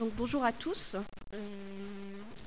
[0.00, 0.96] Bonjour à tous.
[1.34, 1.38] Euh,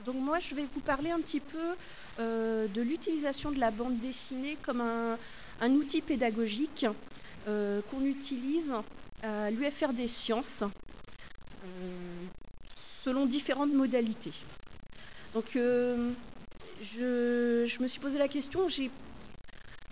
[0.05, 1.76] donc moi je vais vous parler un petit peu
[2.19, 6.88] euh, de l'utilisation de la bande dessinée comme un, outil pédagogique
[7.47, 8.74] euh, qu'on utilise
[9.21, 10.63] à l'UFR des sciences
[13.06, 14.33] selon différentes modalités.
[15.35, 16.11] Donc je,
[16.81, 18.89] je, me suis posé la question, j'ai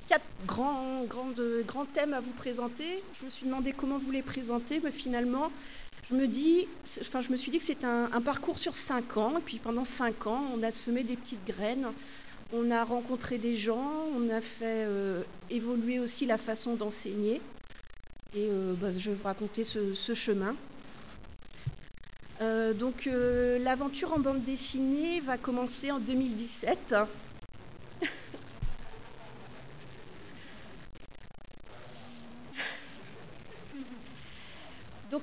[0.09, 3.03] quatre grands, grands thèmes à vous présenter.
[3.19, 5.51] Je me suis demandé comment vous les présenter, mais finalement
[6.09, 9.37] je me suis dit que c'est un, parcours sur cinq ans.
[9.37, 11.87] Et puis pendant cinq ans, on a semé des petites graines,
[12.53, 17.41] on a rencontré des gens, on a fait euh, évoluer aussi la façon d'enseigner.
[18.35, 20.55] Et euh, bah, je vais vous raconter ce, chemin.
[22.41, 23.07] Euh, donc
[23.59, 26.95] l'aventure en bande dessinée va commencer en 2017.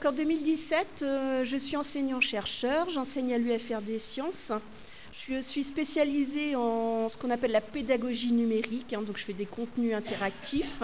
[0.04, 4.52] En 2017, euh, je suis enseignant-chercheur, j'enseigne à l'UFR des sciences.
[5.12, 9.44] Je suis spécialisée en ce qu'on appelle la pédagogie numérique, hein, donc je fais des
[9.44, 10.82] contenus interactifs.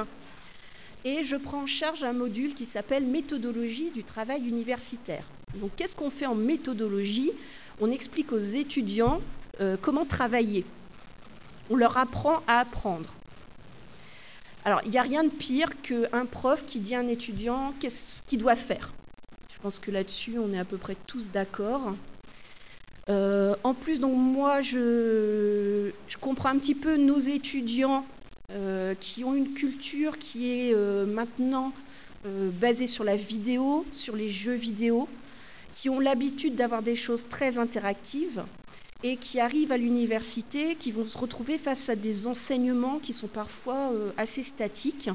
[1.05, 5.25] Et je prends en charge un module qui s'appelle méthodologie du travail universitaire.
[5.55, 7.31] Donc qu'est-ce qu'on fait en méthodologie?
[7.81, 9.20] On explique aux étudiants
[9.60, 10.66] euh, comment travailler.
[11.70, 13.14] On leur apprend à apprendre.
[14.64, 18.22] Alors, il n'y a rien de pire qu'un prof qui dit à un étudiant qu'est-ce
[18.22, 18.92] qu'il doit faire.
[19.64, 21.94] Je pense que là-dessus, on est à peu près tous d'accord.
[23.08, 28.04] Euh, en plus, donc moi, je, comprends un petit peu nos étudiants
[28.52, 31.72] euh, qui ont une culture qui est euh, maintenant
[32.60, 35.08] basée sur la vidéo, sur les jeux vidéo,
[35.78, 38.42] qui ont l'habitude d'avoir des choses très interactives
[39.02, 43.28] et qui arrivent à l'université, qui vont se retrouver face à des enseignements qui sont
[43.28, 45.08] parfois assez statiques.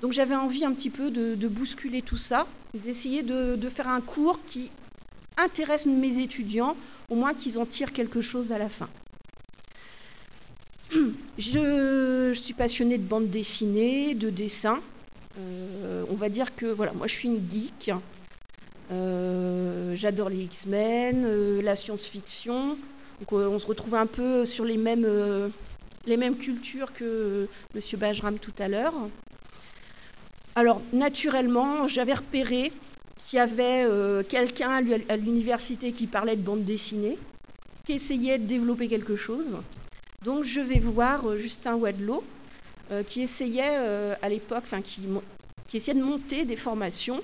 [0.00, 4.40] Donc j'avais envie un petit peu de, bousculer tout ça, d'essayer de, faire un cours
[4.46, 4.70] qui
[5.36, 6.76] intéresse mes étudiants,
[7.10, 8.88] au moins qu'ils en tirent quelque chose à la fin.
[11.38, 14.80] Je, suis passionnée de bande dessinée, de dessin.
[15.38, 17.90] Euh, on va dire que voilà, moi je suis une geek.
[18.90, 22.78] Euh, j'adore les X-Men, la science-fiction.
[23.20, 25.48] Donc euh, on se retrouve un peu sur les mêmes, euh,
[26.06, 27.80] les mêmes cultures que M.
[27.98, 28.94] Bajram tout à l'heure.
[30.56, 32.72] Alors naturellement, j'avais repéré
[33.26, 34.70] qu'il y avait euh, quelqu'un
[35.08, 37.16] à l'université qui parlait de bande dessinée,
[37.84, 39.58] qui essayait de développer quelque chose.
[40.24, 42.24] Donc je vais voir Justin Wadlow,
[43.06, 43.76] qui essayait
[44.22, 45.02] à l'époque, enfin qui,
[45.74, 47.22] essayait de monter des formations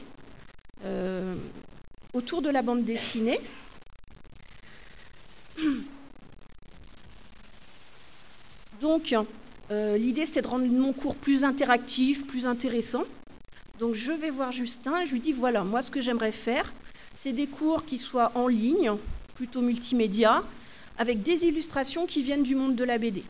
[2.12, 3.41] autour de la bande dessinée.
[8.82, 9.14] Donc,
[9.70, 13.04] euh, l'idée, c'était de rendre mon cours plus interactif, plus intéressant.
[13.82, 16.72] Donc, je vais voir Justin et je lui dis, voilà, moi, ce que j'aimerais faire,
[17.16, 18.93] c'est des cours qui soient en ligne,
[19.34, 20.44] plutôt multimédia,
[20.98, 23.25] avec des illustrations qui viennent du monde de la BD.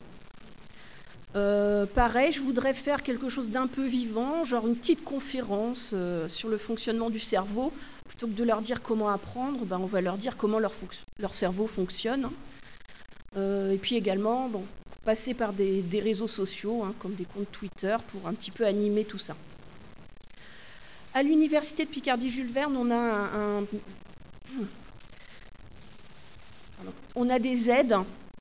[1.36, 6.28] Euh, pareil, je voudrais faire quelque chose d'un peu vivant, genre une petite conférence euh,
[6.28, 7.72] sur le fonctionnement du cerveau.
[8.06, 10.74] Plutôt que de leur dire comment apprendre, ben, on va leur dire comment leur,
[11.34, 12.28] cerveau fonctionne.
[13.38, 14.50] Euh, et puis également,
[15.06, 19.06] passer par des, réseaux sociaux, hein, comme des comptes Twitter, pour un petit peu animer
[19.06, 19.34] tout ça.
[21.14, 22.76] À l'université de Picardie-Jules Verne,
[27.14, 27.96] on a des aides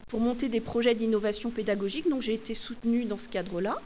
[0.08, 2.10] pour monter des projets d'innovation pédagogique.
[2.10, 3.78] Donc j'ai été soutenue dans ce cadre-là.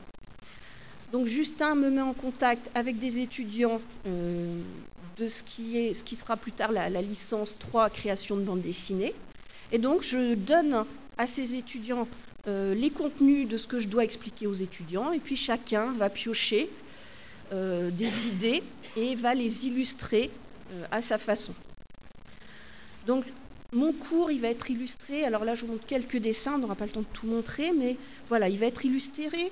[1.12, 4.62] Donc Justin me met en contact avec des étudiants euh,
[5.18, 9.14] de ce qui, sera plus tard la, la licence 3 création de bande dessinée.
[9.72, 10.86] Et donc, je donne
[11.18, 12.08] à ces étudiants
[12.48, 16.10] euh, les contenus de ce que je dois expliquer aux étudiants, et puis chacun va
[16.10, 16.70] piocher
[17.52, 18.64] euh, des idées
[18.96, 20.30] et va les illustrer
[20.72, 21.54] euh, à sa façon.
[23.08, 23.26] Donc,
[23.72, 25.24] mon cours, il va être illustré.
[25.26, 27.72] Alors là, je vous montre quelques dessins, on n'aura pas le temps de tout montrer,
[27.78, 27.98] mais
[28.30, 29.52] voilà, il va être illustré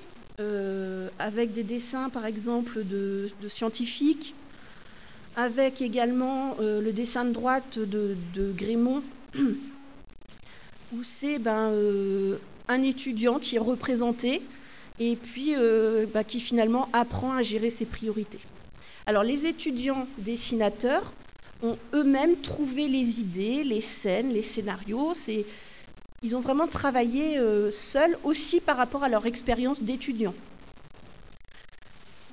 [1.20, 4.34] avec des dessins, par exemple, de, scientifiques,
[5.36, 9.04] avec également le dessin de droite de, de Grémont
[10.94, 12.36] où c'est ben, euh,
[12.68, 14.42] un étudiant qui est représenté
[14.98, 18.40] et puis euh, ben, qui finalement apprend à gérer ses priorités.
[19.06, 21.12] Alors les étudiants dessinateurs
[21.62, 25.14] ont eux-mêmes trouvé les idées, les scènes, les scénarios.
[26.22, 30.34] Ils ont vraiment travaillé euh, seuls aussi par rapport à leur expérience d'étudiant.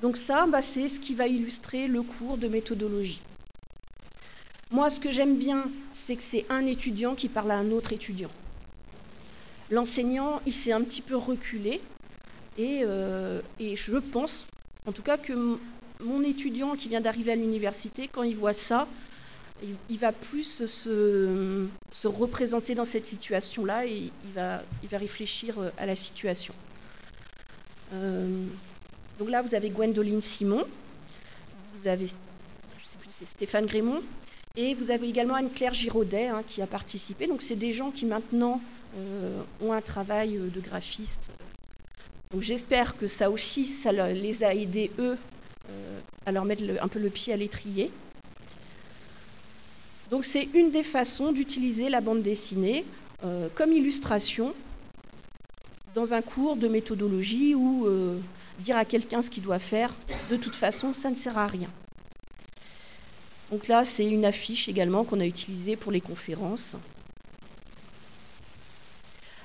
[0.01, 3.21] Donc ça, ben, c'est ce qui va illustrer le cours de méthodologie.
[4.71, 7.91] Moi, ce que j'aime bien, c'est que c'est un étudiant qui parle à un autre
[7.91, 8.31] étudiant
[9.71, 11.81] l'enseignant, il s'est un petit peu reculé.
[12.61, 14.45] Euh, et, je pense,
[14.85, 15.57] en tout cas, que
[15.99, 18.87] mon étudiant qui vient d'arriver à l'université, quand il voit ça,
[19.89, 21.67] il, va plus se,
[22.07, 26.53] représenter dans cette situation-là et il va, il va réfléchir euh, à la situation.
[27.93, 28.45] Euh,
[29.19, 30.65] donc là, vous avez Gwendoline Simon,
[31.75, 32.07] vous avez,
[33.23, 34.01] Stéphane Grémont,
[34.55, 37.27] et vous avez également Anne-Claire Giraudet hein, qui a participé.
[37.27, 38.59] Donc c'est des gens qui maintenant
[39.61, 41.29] ont un travail de graphiste.
[42.31, 45.17] Donc j'espère que ça aussi, ça les a aidés, eux,
[46.25, 47.91] à leur mettre un peu le pied à l'étrier.
[50.09, 52.85] Donc c'est une des façons d'utiliser la bande dessinée
[53.23, 54.53] euh, comme illustration
[55.93, 58.19] dans un cours de méthodologie ou euh,
[58.59, 59.93] dire à quelqu'un ce qu'il doit faire,
[60.29, 61.69] de toute façon, ça ne sert à rien.
[63.51, 66.75] Donc là, c'est une affiche également qu'on a utilisée pour les conférences.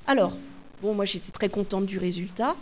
[0.07, 0.37] Alors,
[0.83, 2.57] bon, moi j'étais très contente du résultat.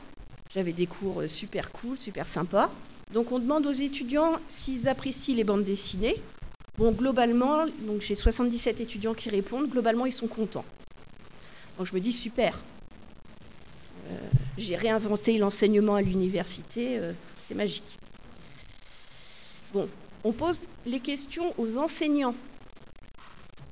[0.55, 2.71] J'avais des cours euh, super cool, super sympas.
[3.13, 6.17] Donc on demande aux étudiants s'ils apprécient les bandes dessinées.
[6.79, 9.69] Bon, globalement, donc j'ai 77 étudiants qui répondent.
[9.69, 10.65] Globalement, ils sont contents.
[11.77, 12.61] Donc je me dis super.
[14.11, 14.19] Euh,
[14.57, 17.13] j'ai réinventé l'enseignement à l'université, euh,
[17.49, 17.99] c'est magique.
[19.73, 19.89] Bon,
[20.23, 22.35] on pose les questions aux enseignants.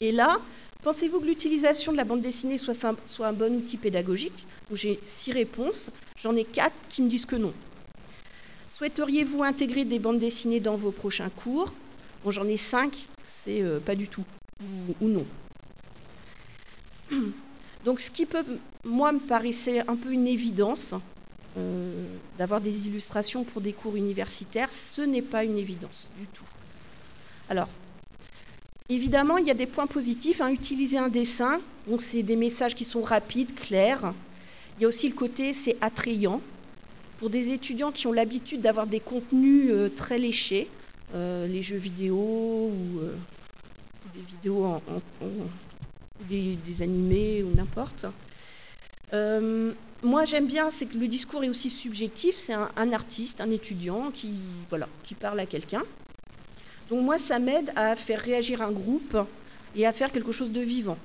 [0.00, 0.40] Et là,
[0.82, 4.46] pensez-vous que l'utilisation de la bande dessinée soit un, soit un bon outil pédagogique?
[4.74, 7.52] J'ai six réponses, j'en ai quatre qui me disent que non.
[8.76, 11.72] Souhaiteriez-vous intégrer des bandes dessinées dans vos prochains cours?
[12.24, 14.24] Bon, j'en ai cinq, c'est euh, pas du tout,
[15.00, 15.26] ou, non.
[17.84, 18.44] Donc, ce qui peut,
[18.84, 20.94] moi, me paraissait un peu une évidence,
[21.58, 21.92] euh,
[22.38, 26.44] d'avoir des illustrations pour des cours universitaires, ce n'est pas une évidence du tout.
[27.50, 27.68] Alors,
[28.88, 30.40] évidemment, il y a des points positifs.
[30.40, 30.50] Hein.
[30.50, 34.14] utiliser un dessin, donc c'est des messages qui sont rapides, clairs.
[34.78, 36.40] Il y a aussi le côté, c'est attrayant.
[37.18, 40.68] Pour des étudiants qui ont l'habitude d'avoir des contenus euh, très léchés,
[41.14, 43.14] euh, les jeux vidéo ou euh,
[44.12, 44.82] des vidéos en,
[46.28, 48.06] des, animés ou n'importe.
[50.04, 52.34] Moi, j'aime bien, c'est que le discours est aussi subjectif.
[52.34, 54.32] C'est un, artiste, un étudiant qui,
[54.68, 55.82] voilà, qui parle à quelqu'un.
[56.90, 59.16] Donc moi, ça m'aide à faire réagir un groupe
[59.76, 60.98] et à faire quelque chose de vivant.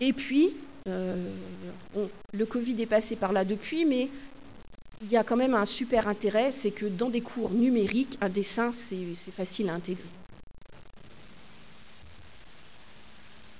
[0.00, 0.52] Et puis,
[0.86, 4.10] le Covid est passé par là depuis, mais
[5.00, 8.28] il y a quand même un super intérêt, c'est que dans des cours numériques, un
[8.28, 10.04] dessin, c'est facile à intégrer.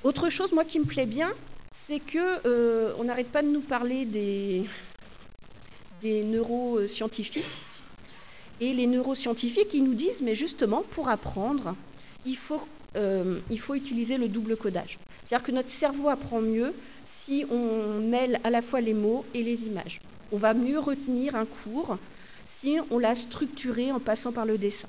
[0.02, 1.32] Autre chose, moi, qui me plaît bien,
[1.72, 4.66] c'est que euh, on n'arrête pas de nous parler des,
[6.02, 7.46] neuroscientifiques.
[8.60, 11.74] Et les neuroscientifiques, ils nous disent, mais justement, pour apprendre,
[12.26, 12.62] il faut,
[12.96, 14.98] euh, il faut utiliser le double codage.
[15.26, 16.74] C'est-à-dire que notre cerveau apprend mieux
[17.06, 19.98] si on mêle à la fois les mots et les images
[20.34, 21.96] on va mieux retenir un cours
[22.44, 24.88] si on l'a structuré en passant par le dessin.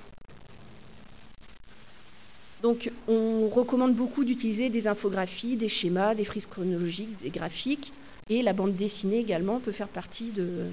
[2.64, 7.94] Donc on recommande beaucoup d'utiliser des infographies, des schémas, des frises chronologiques, des graphiques,
[8.30, 10.66] et la bande dessinée également peut faire partie de,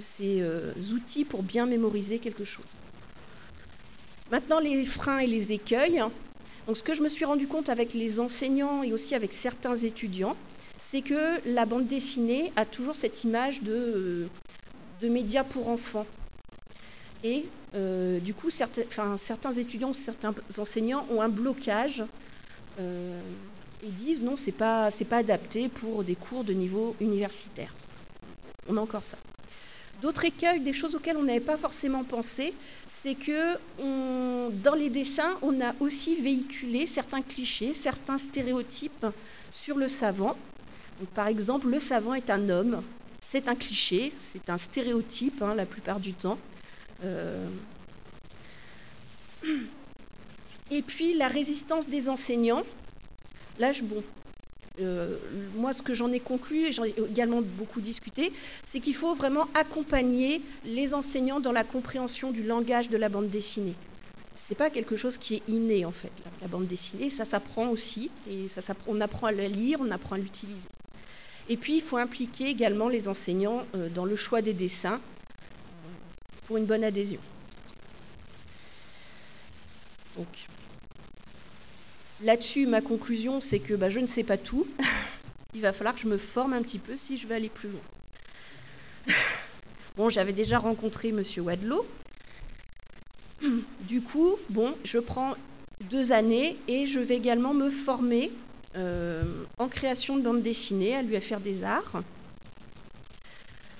[0.00, 2.76] ces euh, outils pour bien mémoriser quelque chose.
[4.30, 6.00] Maintenant les freins et les écueils.
[6.70, 9.74] Donc ce que je me suis rendu compte avec les enseignants et aussi avec certains
[9.76, 10.36] étudiants,
[10.78, 14.28] c'est que la bande dessinée a toujours cette image de,
[15.00, 16.06] de médias pour enfants.
[17.24, 17.44] Et
[17.74, 22.04] euh, du coup, certains, certains, étudiants, certains enseignants ont un blocage
[22.78, 23.20] euh,
[23.82, 27.74] et disent non, c'est pas, pas adapté pour des cours de niveau universitaire.
[28.68, 29.18] On a encore ça.
[30.02, 32.54] D'autres écueils, des choses auxquelles on n'avait pas forcément pensé,
[33.02, 33.56] c'est que
[34.62, 39.06] dans les dessins, on a aussi véhiculé certains clichés, certains stéréotypes
[39.50, 40.36] sur le savant
[41.14, 42.82] par exemple, le savant est un homme.
[43.22, 46.38] C'est un cliché, c'est un stéréotype hein, la plupart du temps.
[47.04, 47.46] Euh,
[50.70, 52.64] et puis la résistance des enseignants.
[53.58, 54.02] Là, bon,
[54.80, 55.16] euh,
[55.54, 58.32] moi, ce que j'en ai conclu, et j'en ai également beaucoup discuté,
[58.64, 63.30] c'est qu'il faut vraiment accompagner les enseignants dans la compréhension du langage de la bande
[63.30, 63.74] dessinée.
[64.36, 66.10] Ce n'est pas quelque chose qui est inné, en fait,
[66.42, 67.10] la, bande dessinée.
[67.10, 70.68] Ça s'apprend aussi, et ça, on apprend à la lire, on apprend à l'utiliser.
[71.48, 75.00] Et puis, il faut impliquer également les enseignants euh, dans le choix des dessins
[76.46, 77.20] pour une bonne adhésion.
[80.16, 80.26] Donc,
[82.22, 84.66] là-dessus, ma conclusion, c'est que bah, je ne sais pas tout.
[85.54, 87.68] il va falloir que je me forme un petit peu si je veux aller plus
[87.68, 89.14] loin.
[89.96, 91.22] bon, j'avais déjà rencontré M.
[91.38, 91.86] Wadlow.
[93.80, 95.34] Du coup, bon, je prends
[95.88, 98.30] deux années et je vais également me former
[98.76, 99.24] euh,
[99.58, 102.02] en création de bande dessinée à l'UFR des Arts.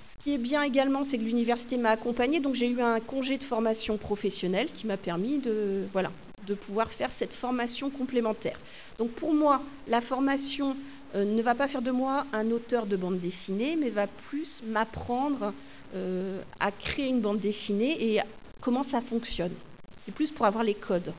[0.09, 3.37] Ce qui est bien également, c'est que l'université m'a accompagnée, donc j'ai eu un congé
[3.37, 6.11] de formation professionnelle qui m'a permis de, voilà,
[6.47, 8.59] de pouvoir faire cette formation complémentaire.
[8.97, 10.75] Donc pour moi, la formation
[11.15, 14.61] euh, ne va pas faire de moi un auteur de bande dessinée, mais va plus
[14.65, 15.53] m'apprendre
[15.95, 18.21] euh, à créer une bande dessinée et
[18.61, 19.53] comment ça fonctionne.
[19.99, 21.13] C'est plus pour avoir les codes.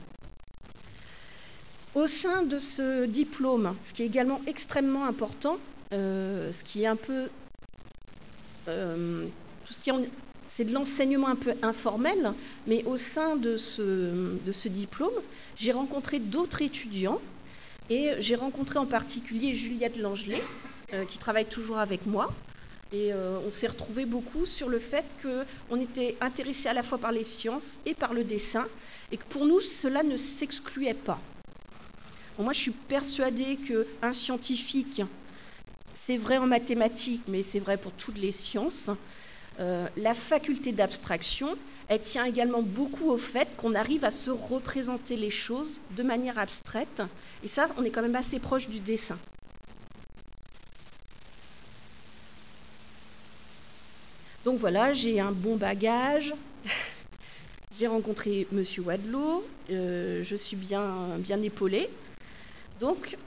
[1.95, 5.57] Au sein de ce diplôme, ce qui est également extrêmement important,
[5.93, 7.29] euh, ce qui est un peu
[8.65, 9.91] tout ce qui
[10.55, 12.33] c'est de l'enseignement un peu informel,
[12.67, 15.13] mais au sein de ce, diplôme,
[15.57, 17.19] j'ai rencontré d'autres étudiants
[17.89, 20.43] et j'ai rencontré en particulier Juliette Langelet,
[20.93, 22.31] euh, qui travaille toujours avec moi.
[22.91, 26.99] Et euh, on s'est retrouvé beaucoup sur le fait qu'on était intéressé à la fois
[26.99, 28.67] par les sciences et par le dessin,
[29.11, 31.19] et que pour nous, cela ne s'excluait pas.
[32.37, 35.01] moi, je suis persuadée qu'un scientifique,
[36.05, 38.91] c'est vrai en mathématiques, mais c'est vrai pour toutes les sciences,
[39.59, 41.55] euh, la faculté d'abstraction,
[41.87, 46.39] elle tient également beaucoup au fait qu'on arrive à se représenter les choses de manière
[46.39, 47.01] abstraite.
[47.43, 49.17] Et ça, on est quand même assez proche du dessin.
[54.45, 56.33] Donc voilà, j'ai un bon bagage.
[57.79, 58.63] j'ai rencontré M.
[58.85, 59.45] Wadlow.
[59.71, 61.89] Euh, je suis bien, bien épaulée.
[62.79, 63.17] Donc,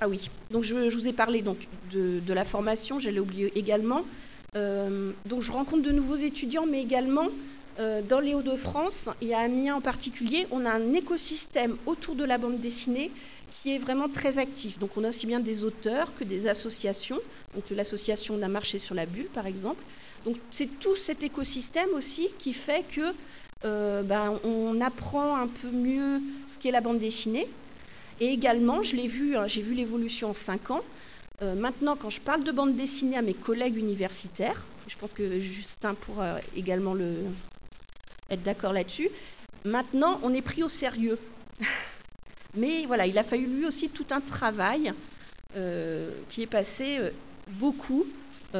[0.00, 4.04] ah oui, donc je, vous ai parlé de, la formation, j'allais oublier également.
[4.56, 7.28] Euh, donc je rencontre de nouveaux étudiants, mais également
[7.78, 12.24] euh, dans les Hauts-de-France et à Amiens en particulier, on a un écosystème autour de
[12.24, 13.12] la bande dessinée
[13.50, 14.78] qui est vraiment très actif.
[14.78, 17.18] Donc on a aussi bien des auteurs que des associations,
[17.54, 19.84] donc l'association d'un marché sur la bulle par exemple.
[20.24, 23.14] Donc c'est tout cet écosystème aussi qui fait que
[23.64, 27.46] euh, ben, on apprend un peu mieux ce qu'est la bande dessinée.
[28.20, 30.82] Et également, je l'ai vu, hein, j'ai vu l'évolution en cinq ans.
[31.42, 35.40] Euh, maintenant, quand je parle de bande dessinée à mes collègues universitaires, je pense que
[35.40, 37.14] Justin pourra également le,
[38.28, 39.08] être d'accord là-dessus,
[39.64, 41.18] maintenant, on est pris au sérieux.
[42.54, 44.92] Mais voilà, il a fallu lui aussi tout un travail
[45.56, 47.10] euh, qui est passé euh,
[47.52, 48.06] beaucoup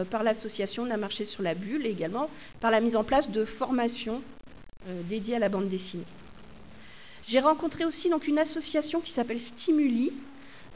[0.09, 3.45] par l'association d'un marché sur la bulle et également par la mise en place de
[3.45, 4.23] formations
[5.09, 6.05] dédiées à la bande dessinée.
[7.31, 10.13] J'ai rencontré aussi une association qui s'appelle Stimuli,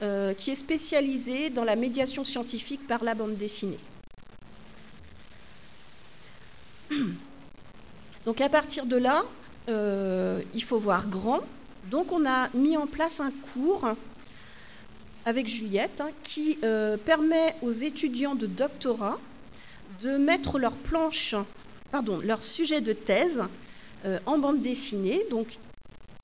[0.03, 3.81] euh, qui est spécialisée dans la médiation scientifique par la bande dessinée.
[8.25, 9.25] Donc à partir de là,
[9.69, 11.41] euh, il faut voir grand.
[11.91, 13.89] Donc on a mis en place un cours
[15.25, 19.19] avec Juliette hein, qui euh, permet aux étudiants de doctorat
[20.05, 21.35] de mettre leur planche,
[21.91, 23.43] pardon, leur sujet de thèse
[24.27, 25.21] en bande dessinée.
[25.31, 25.59] Donc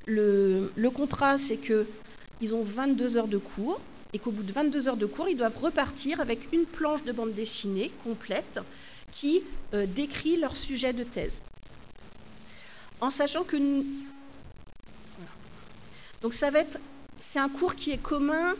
[0.07, 3.81] le, contrat, c'est qu'ils ont 22 heures de cours
[4.13, 7.13] et qu'au bout de 22 heures de cours, ils doivent repartir avec une planche de
[7.13, 8.61] bande dessinée complète
[9.13, 9.43] qui
[9.75, 11.43] euh, décrit leur sujet de thèse.
[13.01, 13.57] En sachant que...
[16.23, 16.79] Donc ça va être...
[17.21, 18.55] C'est un cours qui est commun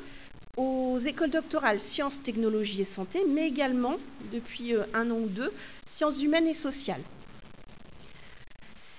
[0.57, 3.97] aux écoles doctorales sciences, technologies et santé, mais également,
[4.33, 5.53] depuis euh, un an ou deux,
[5.87, 7.03] sciences humaines et sociales.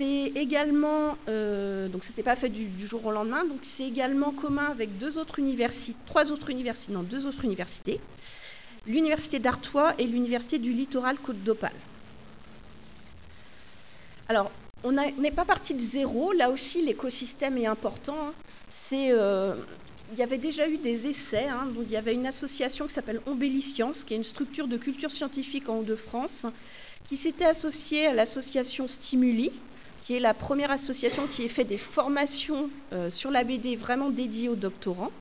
[0.01, 4.31] C'est également, euh, donc ça s'est pas fait du, jour au lendemain, donc c'est également
[4.31, 8.01] commun avec deux autres universités, trois autres universités, non, deux autres universités,
[8.87, 11.75] l'université d'Artois et l'université du littoral Côte d'Opale.
[14.27, 14.49] Alors,
[14.83, 18.17] on n'est pas parti de zéro, là aussi l'écosystème est important.
[18.19, 18.33] Hein.
[18.93, 19.53] Euh,
[20.13, 21.67] il y avait déjà eu des essais, hein.
[21.75, 25.11] donc il y avait une association qui s'appelle Ombelliscience, qui est une structure de culture
[25.11, 26.47] scientifique en Hauts-de-France,
[27.07, 29.51] qui s'était associée à l'association Stimuli,
[30.01, 34.09] qui est la première association qui ait fait des formations euh, sur la BD vraiment
[34.09, 35.11] dédiées aux doctorants.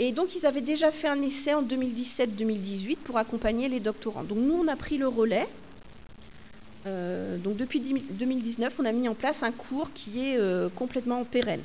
[0.00, 4.22] Et donc, ils avaient déjà fait un essai en 2017-2018 pour accompagner les doctorants.
[4.22, 5.48] Donc, nous, on a pris le relais.
[6.86, 11.24] Euh, donc, depuis 2019, on a mis en place un cours qui est euh, complètement
[11.24, 11.62] pérenne.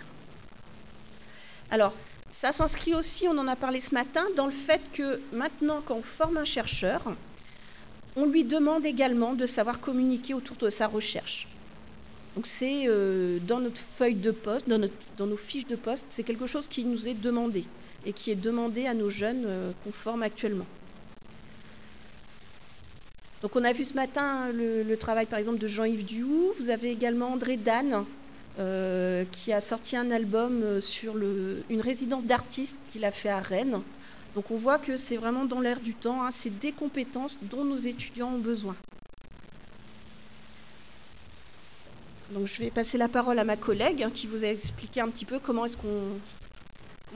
[1.70, 1.94] Alors,
[2.32, 5.96] ça s'inscrit aussi, on en a parlé ce matin, dans le fait que maintenant, quand
[5.96, 7.02] on forme un chercheur,
[8.16, 11.48] on lui demande également de savoir communiquer autour de sa recherche.
[12.36, 16.48] Donc c'est euh, dans notre feuille de poste, dans, nos fiches de poste, c'est quelque
[16.48, 17.64] chose qui nous est demandé
[18.06, 20.66] et qui est demandé à nos jeunes euh, qu'on forme actuellement.
[23.44, 26.54] Donc on a vu ce matin le, travail par exemple de Jean-Yves Duhoux.
[26.60, 28.06] Vous avez également André Dan
[28.58, 33.82] euh, qui a sorti un album sur une résidence d'artistes qu'il a fait à Rennes.
[34.34, 36.32] Donc on voit que c'est vraiment dans l'air du temps, hein.
[36.32, 38.76] c'est des compétences dont nos étudiants ont besoin.
[42.32, 45.26] Donc je vais passer la parole à ma collègue qui vous a expliqué un petit
[45.26, 46.22] peu comment est-ce qu'on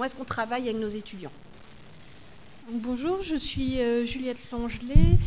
[0.03, 1.31] est qu'on travaille avec nos étudiants.
[2.71, 5.17] bonjour, je suis euh, Juliette Langelet.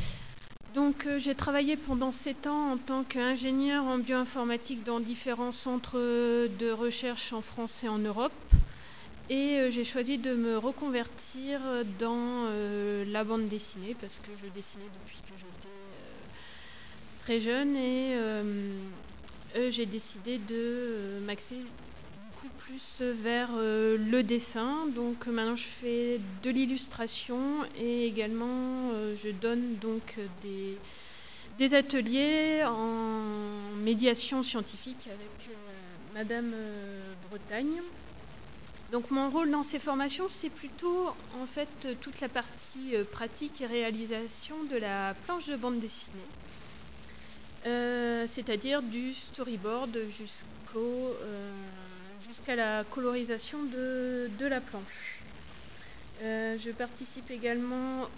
[0.74, 6.70] Donc j'ai travaillé pendant sept ans en tant qu'ingénieur en bioinformatique dans différents centres de
[6.70, 8.32] recherche en France et en Europe.
[9.28, 11.60] Et j'ai choisi de me reconvertir
[11.98, 12.48] dans
[13.06, 15.74] la bande dessinée parce que je dessinais depuis que j'étais
[17.24, 18.14] très jeune et
[19.70, 21.66] j'ai décidé de m'axer
[22.16, 24.86] beaucoup plus vers le dessin.
[24.88, 30.82] Donc maintenant je fais de l'illustration et également je donne donc des,
[31.58, 35.50] des ateliers en médiation scientifique avec
[36.12, 36.54] Madame
[37.22, 37.80] Bretagne.
[38.90, 43.66] Donc mon rôle dans ces formations, c'est plutôt en fait toute la partie pratique et
[43.66, 46.28] réalisation de la planche de bande dessinée.
[47.66, 51.52] Euh, c'est-à-dire du storyboard euh,
[52.26, 55.18] jusqu'à la colorisation de, la planche.
[56.22, 58.08] Euh, je participe également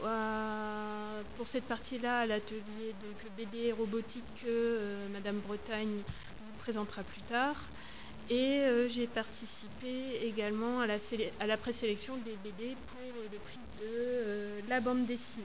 [1.37, 2.95] pour cette partie-là à l'atelier
[3.37, 4.79] BD robotique que
[5.13, 6.03] Madame Bretagne
[6.61, 7.57] présentera plus tard.
[8.31, 10.99] Et j'ai participé également à la,
[11.41, 13.01] à la présélection des BD pour
[13.33, 15.45] le prix de la bande dessinée.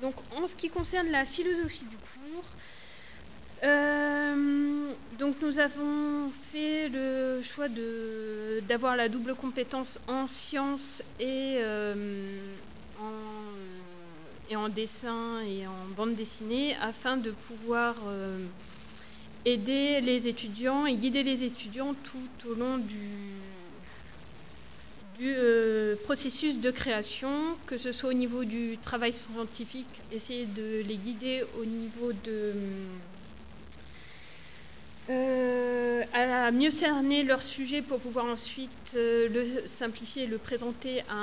[0.00, 2.56] Donc en ce qui concerne la philosophie du cours,
[3.64, 12.56] euh, nous avons fait le choix d'avoir la double compétence en sciences et, euh,
[12.96, 13.10] en,
[14.48, 18.46] et, en, dessin et en bande dessinée afin de pouvoir euh,
[19.44, 23.47] aider les étudiants et guider les étudiants tout au long du,
[25.18, 27.28] du euh, processus de création,
[27.66, 32.52] que ce soit au niveau du travail scientifique, essayer de les guider au niveau de...
[35.10, 41.00] Euh, à mieux cerner leur sujet pour pouvoir ensuite euh, le simplifier et le présenter
[41.08, 41.14] à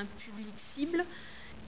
[0.00, 1.04] un public cible.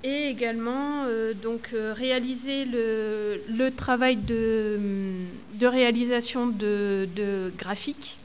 [0.04, 1.06] Et également
[1.42, 4.78] donc réaliser le, travail de,
[5.62, 8.18] réalisation de, de graphiques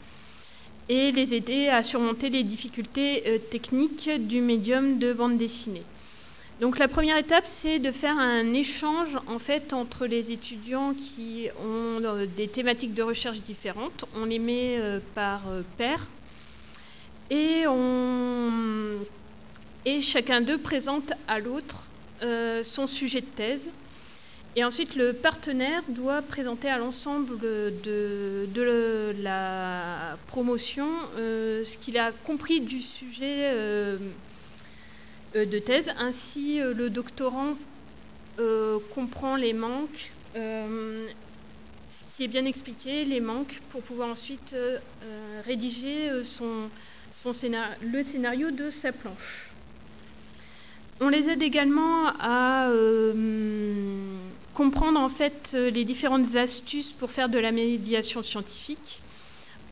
[0.90, 5.84] et les aider à surmonter les difficultés euh, techniques du médium de bande dessinée.
[6.60, 11.46] Donc la première étape, c'est de faire un échange en fait entre les étudiants qui
[11.64, 14.04] ont euh, des thématiques de recherche différentes.
[14.16, 15.42] On les met euh, par
[15.78, 16.04] paire
[17.30, 17.62] et,
[19.84, 21.86] et chacun d'eux présente à l'autre
[22.64, 23.70] son sujet de thèse
[24.56, 32.10] et ensuite, le partenaire doit présenter à l'ensemble de, la promotion euh, ce qu'il a
[32.10, 33.96] compris du sujet euh,
[35.36, 35.90] euh, de thèse.
[35.98, 37.56] Ainsi, le doctorant
[38.94, 41.10] comprend les manques, ce
[42.16, 44.56] qui est bien expliqué, les manques, pour pouvoir ensuite
[45.44, 46.70] rédiger son,
[47.82, 49.50] le scénario de sa planche.
[51.00, 52.70] On les aide également à
[54.60, 59.00] comprendre en fait euh, les différentes astuces pour faire de la médiation scientifique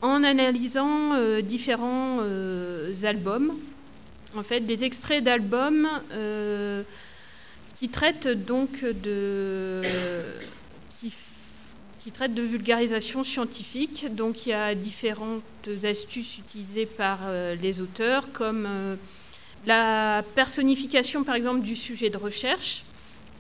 [0.01, 3.53] en analysant euh, différents euh, albums,
[4.35, 5.87] en fait des extraits d'albums
[7.79, 9.83] qui traitent donc de
[10.99, 11.13] qui,
[12.03, 14.07] qui, traitent de vulgarisation scientifique.
[14.15, 17.19] Donc il y a différentes astuces utilisées par
[17.61, 18.67] les auteurs comme
[19.67, 22.85] la personnification par exemple du sujet de recherche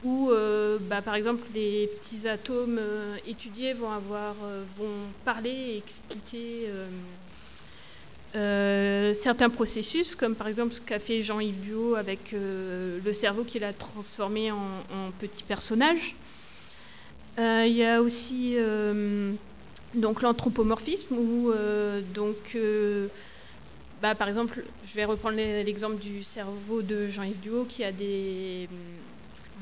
[0.04, 5.50] où, euh, bah, par exemple, les petits atomes euh, étudiés vont, avoir, euh, vont parler
[5.50, 6.68] et expliquer
[9.14, 13.72] certains processus, comme par exemple ce qu'a fait Jean-Yves Duot avec le cerveau qu'il a
[13.72, 16.14] transformé en, petit personnage.
[17.38, 18.56] Il y a aussi
[19.94, 21.52] donc l'anthropomorphisme, où
[22.14, 22.56] donc
[24.00, 28.68] bah, par exemple, je vais reprendre l'exemple du cerveau de Jean-Yves Duot qui a des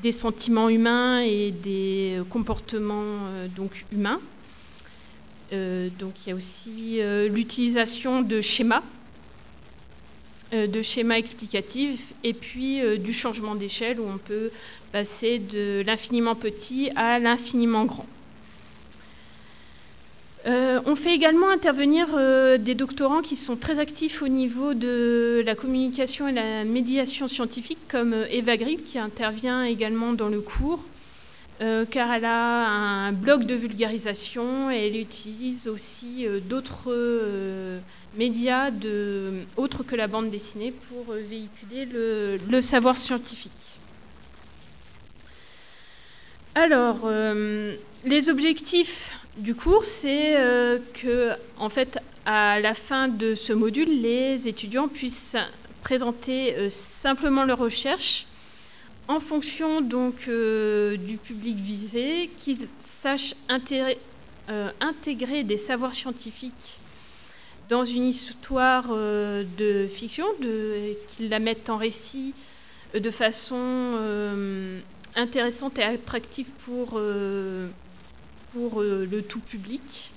[0.01, 4.21] des sentiments humains et des euh, comportements euh, donc humains.
[5.53, 8.83] Euh, donc il y a aussi l'utilisation de schémas,
[10.51, 14.51] de schémas explicatifs, et puis du changement d'échelle où on peut
[14.91, 18.07] passer de l'infiniment petit à l'infiniment grand.
[20.45, 25.41] Euh, on fait également intervenir euh, des doctorants qui sont très actifs au niveau de
[25.43, 30.41] la communication et la médiation scientifique, comme euh, Eva Grip, qui intervient également dans le
[30.41, 30.83] cours,
[31.89, 36.93] car elle a un blog de vulgarisation et elle utilise aussi d'autres
[38.15, 38.69] médias
[39.55, 43.51] autres que la bande dessinée pour véhiculer le, savoir scientifique.
[46.53, 47.09] Alors,
[48.05, 54.01] les objectifs du cours, c'est euh, que, en fait, à la fin de ce module,
[54.01, 55.37] les étudiants puissent
[55.81, 58.25] présenter euh, simplement leur recherche
[59.07, 63.35] en fonction donc du public visé, qu'il sache
[64.81, 66.79] intégrer des savoirs scientifiques
[67.69, 70.25] dans une histoire de fiction,
[71.07, 72.33] qu'il la mette en récit
[72.93, 73.93] de façon
[75.15, 76.99] intéressante et attractive pour,
[78.57, 80.11] pour le tout public.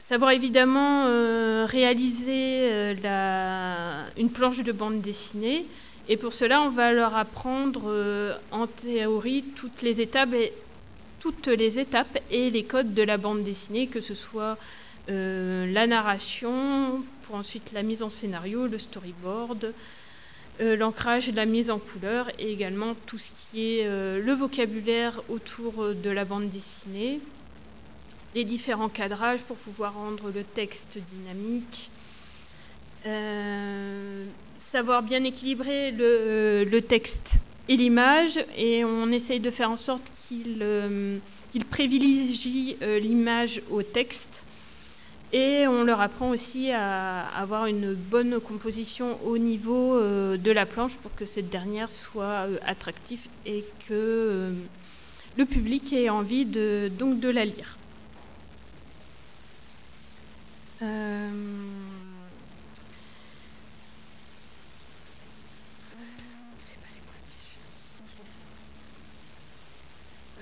[0.00, 5.64] Savoir évidemment euh, réaliser euh, une planche de bande dessinée.
[6.08, 10.52] Et pour cela, on va leur apprendre euh, en théorie toutes les étapes et
[11.20, 14.56] toutes les étapes et les codes de la bande dessinée, que ce soit
[15.08, 19.72] la narration, pour ensuite la mise en scénario, le storyboard,
[20.60, 26.10] l'ancrage, la mise en couleur et également tout ce qui est le vocabulaire autour de
[26.10, 27.20] la bande dessinée,
[28.34, 31.90] les différents cadrages pour pouvoir rendre le texte dynamique,
[33.06, 34.24] euh,
[34.70, 37.32] savoir bien équilibrer le, texte
[37.68, 41.18] et l'image, et on essaye de faire en sorte qu'il euh,
[41.70, 44.37] privilégie euh, l'image au texte.
[45.32, 50.96] Et on leur apprend aussi à avoir une bonne composition au niveau de la planche
[50.98, 54.54] pour que cette dernière soit attractive et que
[55.36, 57.78] le public ait envie de, donc de la lire.
[60.82, 61.30] Euh,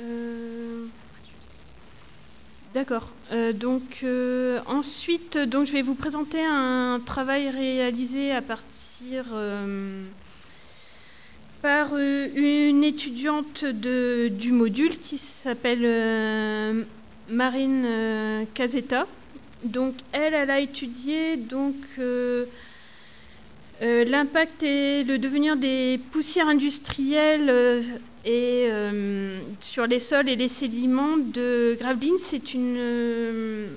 [0.00, 0.86] euh,
[2.74, 3.15] d'accord.
[3.32, 4.04] Euh, donc
[4.66, 9.24] ensuite, donc je vais vous présenter un travail réalisé à partir
[11.62, 16.86] par une étudiante de, du module qui s'appelle
[17.28, 19.06] Marine Casetta.
[19.64, 22.44] Donc elle, elle a étudié donc euh,
[23.82, 27.82] euh, l'impact et le devenir des poussières industrielles
[28.26, 32.18] euh, et sur les sols et les sédiments de Gravelines.
[32.18, 33.68] C'est une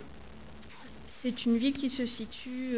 [1.45, 2.75] une ville qui se situe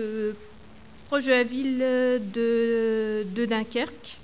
[1.07, 4.17] proche de la ville de, Dunkerque.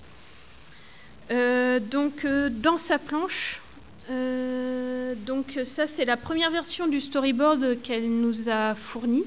[1.92, 3.62] donc dans sa planche,
[4.10, 9.24] euh, donc ça, c'est la première version du storyboard qu'elle nous a fourni.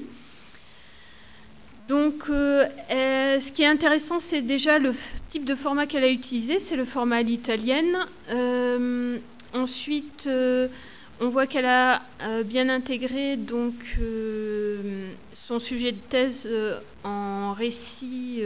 [1.87, 4.93] Donc euh, ce qui est intéressant, c'est déjà le
[5.29, 7.97] type de format qu'elle a utilisé, c'est le format à l'italienne.
[8.29, 9.17] Euh,
[9.53, 10.29] ensuite,
[11.19, 12.01] on voit qu'elle a
[12.45, 13.73] bien intégré donc
[15.33, 16.49] son sujet de thèse
[17.03, 18.43] en récit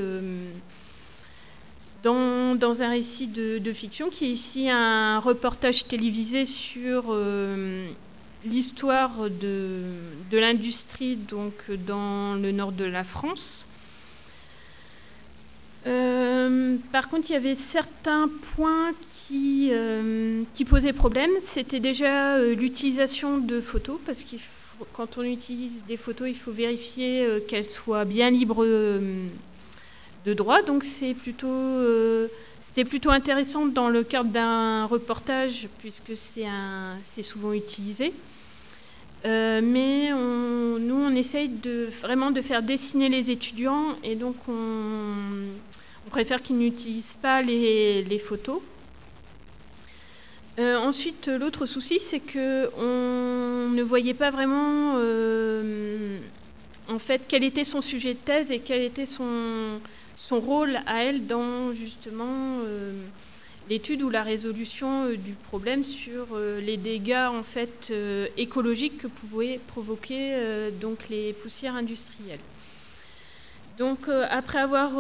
[2.06, 7.88] dans, un récit de, fiction qui est ici un reportage télévisé sur euh,
[8.46, 9.84] l'histoire de,
[10.32, 11.54] l'industrie donc
[11.88, 13.68] dans le nord de la France.
[15.88, 21.30] Euh, par contre, il y avait certains points qui, euh, qui posaient problème.
[21.42, 24.38] C'était déjà l'utilisation de photos, parce que
[24.94, 28.66] quand on utilise des photos, il faut vérifier qu'elles soient bien libres
[30.26, 30.62] de droit.
[30.64, 32.28] Donc c'est plutôt, euh,
[32.62, 38.14] c'était plutôt intéressant dans le cadre d'un reportage puisque c'est souvent utilisé.
[39.24, 41.50] Euh, mais nous, on essaye
[42.02, 48.62] vraiment de faire dessiner les étudiants et donc on, préfère qu'ils n'utilisent pas les, photos.
[50.60, 54.96] Euh, ensuite, l'autre souci, c'est que on ne voyait pas vraiment
[56.90, 59.80] en fait quel était son sujet de thèse et quel était son,
[60.32, 62.94] rôle à elle dans justement euh,
[63.70, 67.92] l'étude ou la résolution euh, du problème sur euh, les dégâts en fait
[68.38, 70.38] écologiques que pouvaient provoquer
[70.80, 72.40] donc les poussières industrielles.
[73.78, 74.92] Donc après avoir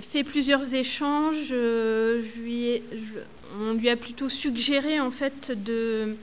[0.00, 2.22] fait plusieurs échanges, on
[3.74, 6.16] lui a plutôt suggéré en fait de,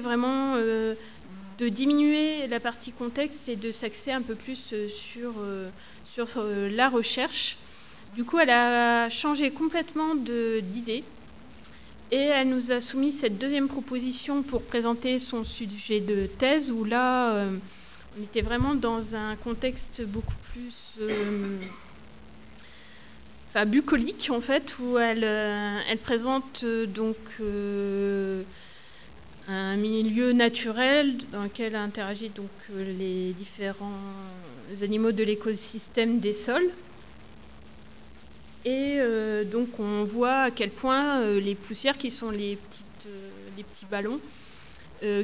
[0.00, 4.74] vraiment, de diminuer la partie contexte et de s'axer un peu plus
[6.12, 7.56] sur euh, la recherche.
[8.14, 11.02] Du coup, elle a changé complètement d'idée
[12.10, 16.84] et elle nous a soumis cette deuxième proposition pour présenter son sujet de thèse où
[16.84, 17.56] là, euh,
[18.18, 21.56] on était vraiment dans un contexte beaucoup plus euh,
[23.64, 27.16] bucolique en fait, où elle, elle présente donc
[29.48, 33.98] un milieu naturel dans lequel interagissent donc les différents
[34.82, 36.70] animaux de l'écosystème des sols.
[38.64, 42.58] Et euh, donc on voit à quel point euh, les poussières, qui sont les,
[43.06, 44.20] euh, petits ballons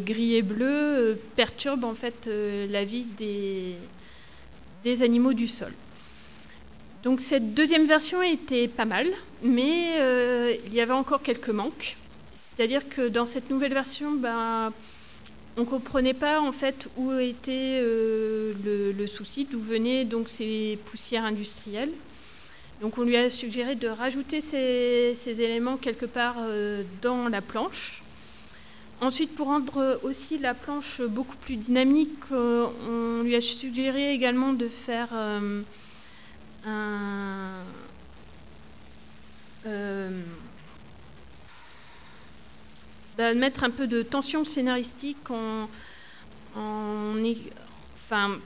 [0.01, 2.29] gris et bleus, perturbent en fait
[2.69, 3.07] la vie
[4.83, 5.73] des, animaux du sol.
[7.05, 9.07] Donc cette deuxième version était pas mal,
[9.45, 10.01] mais
[10.67, 11.97] il y avait encore quelques manques.
[12.37, 14.73] C'est-à-dire que dans cette nouvelle version, ben,
[15.59, 18.55] on ne comprenait pas en fait où était euh,
[18.97, 21.91] le, souci, d'où venaient donc ces poussières industrielles.
[22.81, 28.03] Donc on lui a suggéré de rajouter ces, éléments quelque part euh, dans la planche.
[29.01, 34.67] Ensuite, pour rendre aussi la planche beaucoup plus dynamique, on lui a suggéré également de
[34.69, 35.65] faire un,
[39.67, 40.23] euh,
[43.17, 45.69] bah, mettre un peu de tension scénaristique en,
[47.95, 48.39] enfin,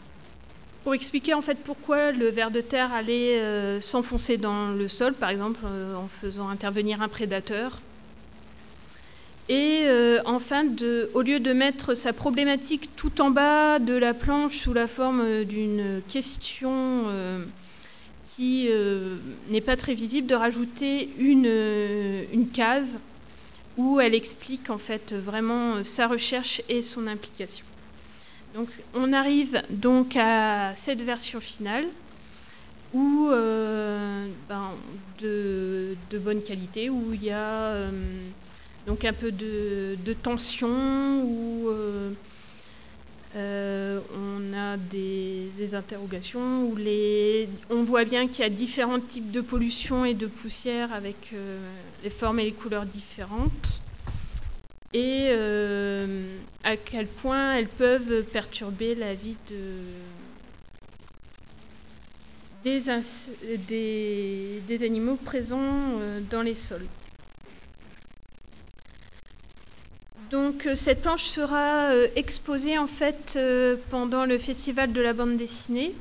[0.84, 5.14] pour expliquer en fait pourquoi le ver de terre allait euh, s'enfoncer dans le sol,
[5.14, 7.80] par exemple euh, en faisant intervenir un prédateur.
[9.48, 9.86] Et
[10.24, 14.72] enfin, de, au lieu de mettre sa problématique tout en bas de la planche sous
[14.72, 17.04] la forme d'une question
[18.36, 19.16] qui euh,
[19.50, 22.98] n'est pas très visible, de rajouter une, euh, une, case
[23.76, 27.64] où elle explique en fait vraiment euh, sa recherche et son implication.
[28.54, 31.86] Donc on arrive donc à cette version finale
[32.92, 34.70] où ben,
[35.18, 37.88] de, bonne qualité, où il y a
[38.86, 41.70] donc un peu de, tension, où
[43.34, 49.30] euh, on a des, interrogations où les, on voit bien qu'il y a différents types
[49.30, 51.58] de pollution et de poussière avec euh,
[52.04, 53.80] les formes et les couleurs différentes
[54.94, 56.22] et euh,
[56.64, 59.36] à quel point elles peuvent perturber la vie
[62.64, 65.98] des, des animaux présents
[66.30, 66.86] dans les sols.
[70.32, 75.12] Donc euh, cette planche sera euh, exposée en fait euh, pendant le festival de la
[75.12, 75.94] bande dessinée.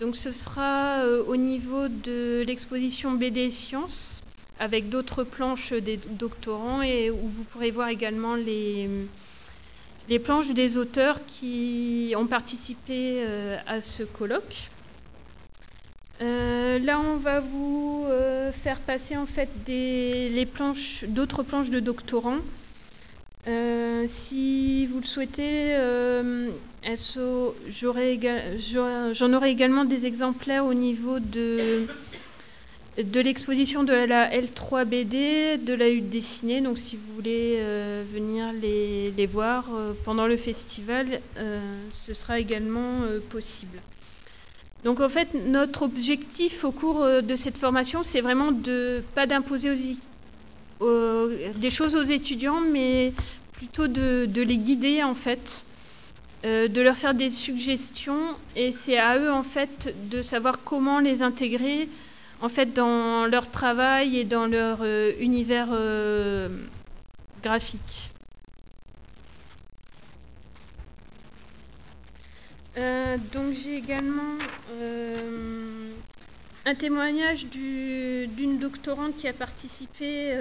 [0.00, 4.22] Donc ce sera au niveau de l'exposition BD Sciences
[4.58, 8.88] avec d'autres planches des doctorants et où vous pourrez voir également les,
[10.08, 13.22] les planches des auteurs qui ont participé
[13.66, 14.70] à ce colloque.
[16.20, 18.06] là, on va vous
[18.52, 22.38] faire passer en fait les planches, d'autres planches de doctorants
[23.48, 26.50] euh, si vous le souhaitez, euh,
[27.68, 31.86] j'en aurai également des exemplaires au niveau de,
[33.02, 36.60] de l'exposition de la L3BD, de la hutte dessinée.
[36.60, 39.68] Donc si vous voulez euh, venir les, les voir
[40.04, 41.20] pendant le festival,
[41.92, 43.78] ce sera également possible.
[44.84, 49.74] Donc en fait, notre objectif au cours de cette formation, c'est vraiment de pas d'imposer
[50.80, 53.12] des choses aux étudiants, mais
[53.56, 55.64] plutôt de, les guider en fait,
[56.44, 58.20] euh, de leur faire des suggestions
[58.54, 61.88] et c'est à eux en fait de savoir comment les intégrer
[62.40, 66.48] en fait dans leur travail et dans leur euh, univers euh,
[67.42, 68.10] graphique.
[73.32, 74.36] donc j'ai également
[76.66, 80.36] un témoignage d'une doctorante qui a participé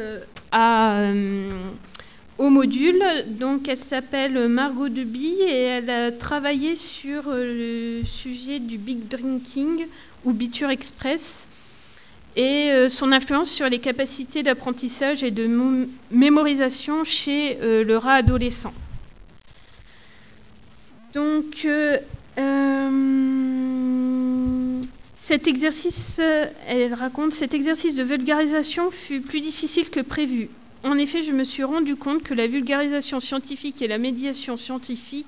[2.37, 3.03] au module.
[3.27, 9.07] Donc, elle s'appelle Margot Deby et elle a travaillé sur euh, le sujet du big
[9.07, 9.85] drinking
[10.23, 11.47] ou Biture Express
[12.35, 15.47] et euh, son influence sur les capacités d'apprentissage et de
[16.11, 18.73] mémorisation chez euh, le rat adolescent.
[21.13, 21.65] Donc,
[25.15, 26.19] cet exercice,
[26.67, 30.49] elle raconte, cet exercice de vulgarisation fut plus difficile que prévu.
[30.85, 35.25] En effet, je me suis rendu compte que la vulgarisation scientifique et la médiation scientifique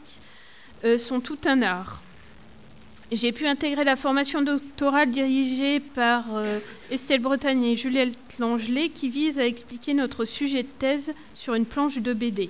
[0.86, 2.00] euh, sont tout un art.
[3.12, 6.60] J'ai pu intégrer la formation doctorale dirigée par euh,
[6.92, 11.66] Estelle Bretagne et Juliette Langelet qui vise à expliquer notre sujet de thèse sur une
[11.66, 12.50] planche de BD.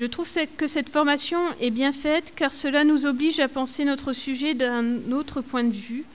[0.00, 4.14] Je trouve que cette formation est bien faite car cela nous oblige à penser notre
[4.14, 6.06] sujet d'un autre point de vue,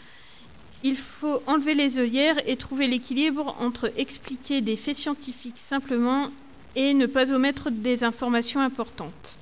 [0.81, 6.29] il faut enlever les œillères et trouver l'équilibre entre expliquer des faits scientifiques simplement
[6.75, 9.37] et ne pas omettre des informations importantes.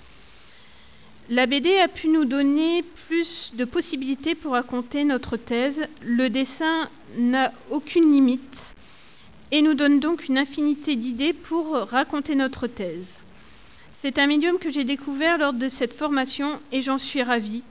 [1.30, 5.82] La BD a pu nous donner plus de possibilités pour raconter notre thèse.
[6.02, 8.76] Le dessin n'a aucune limite
[9.52, 13.20] et nous donne donc une infinité d'idées pour raconter notre thèse.
[14.02, 17.64] C'est un médium que j'ai découvert lors de cette formation et j'en suis ravie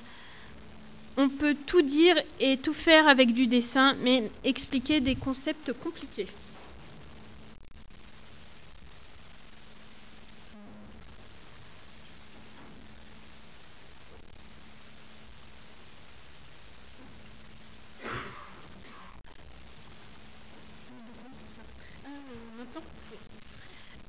[1.17, 6.27] on peut tout dire et tout faire avec du dessin, mais expliquer des concepts compliqués.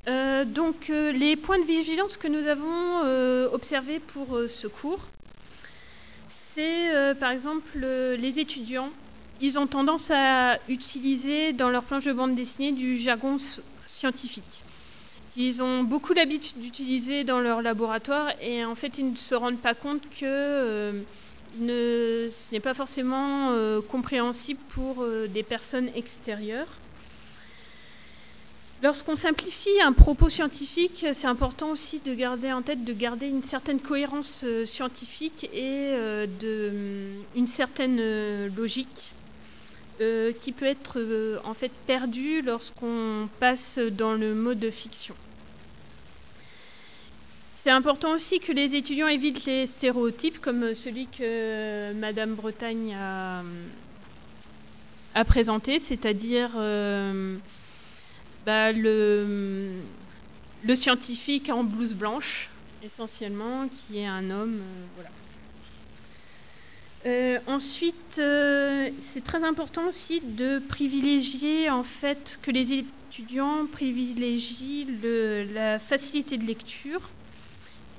[0.08, 5.00] Euh, donc euh, les points de vigilance que nous avons euh, observés pour ce cours,
[6.54, 8.90] c'est par exemple les étudiants,
[9.42, 13.38] ils ont tendance à utiliser dans leur planche de bande dessinée du jargon
[13.88, 14.64] scientifique
[15.34, 19.62] qu'ils ont beaucoup l'habitude d'utiliser dans leur laboratoire et en fait ils ne se rendent
[19.62, 21.04] pas compte que
[21.58, 23.52] ce n'est pas forcément
[23.90, 26.83] compréhensible pour des personnes extérieures.
[28.84, 33.42] Lorsqu'on simplifie un propos scientifique, c'est important aussi de garder en tête de garder une
[33.42, 35.96] certaine cohérence scientifique et
[36.28, 39.14] de, une certaine logique
[40.00, 41.00] qui peut être
[41.46, 45.16] en fait perdue lorsqu'on passe dans le mode fiction.
[47.64, 52.98] C'est important aussi que les étudiants évitent les stéréotypes comme celui que Madame Bretagne
[55.16, 57.38] a, présenté, c'est-à-dire euh,
[58.46, 59.70] bah, le,
[60.76, 62.50] scientifique en blouse blanche,
[62.84, 64.60] essentiellement, qui est un homme.
[65.00, 65.04] Euh,
[67.06, 68.22] euh, ensuite,
[69.02, 74.88] c'est très important aussi de privilégier en fait que les étudiants privilégient
[75.54, 77.02] la facilité de lecture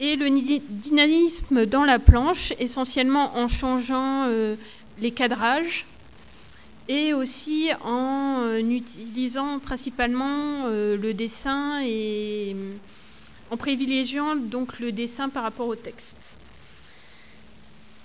[0.00, 0.28] et le
[0.68, 4.56] dynamisme dans la planche, essentiellement en changeant euh,
[4.98, 5.86] les cadrages
[6.88, 12.54] et aussi en euh, utilisant principalement euh, le dessin et
[13.50, 16.16] en privilégiant donc le dessin par rapport au texte.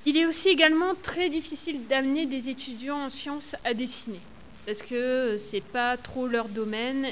[0.05, 4.19] Il est aussi également très difficile d'amener des étudiants en sciences à dessiner
[4.65, 7.07] parce que c'est pas trop leur domaine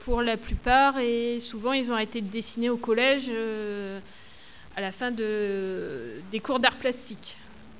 [0.00, 4.00] pour la plupart et souvent ils ont été dessinés au collège euh,
[4.76, 7.36] à la fin de, des cours d'art plastique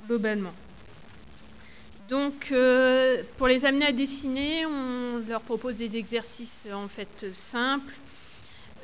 [0.07, 0.53] globalement.
[2.09, 7.93] Donc euh, pour les amener à dessiner, on leur propose des exercices en fait simples.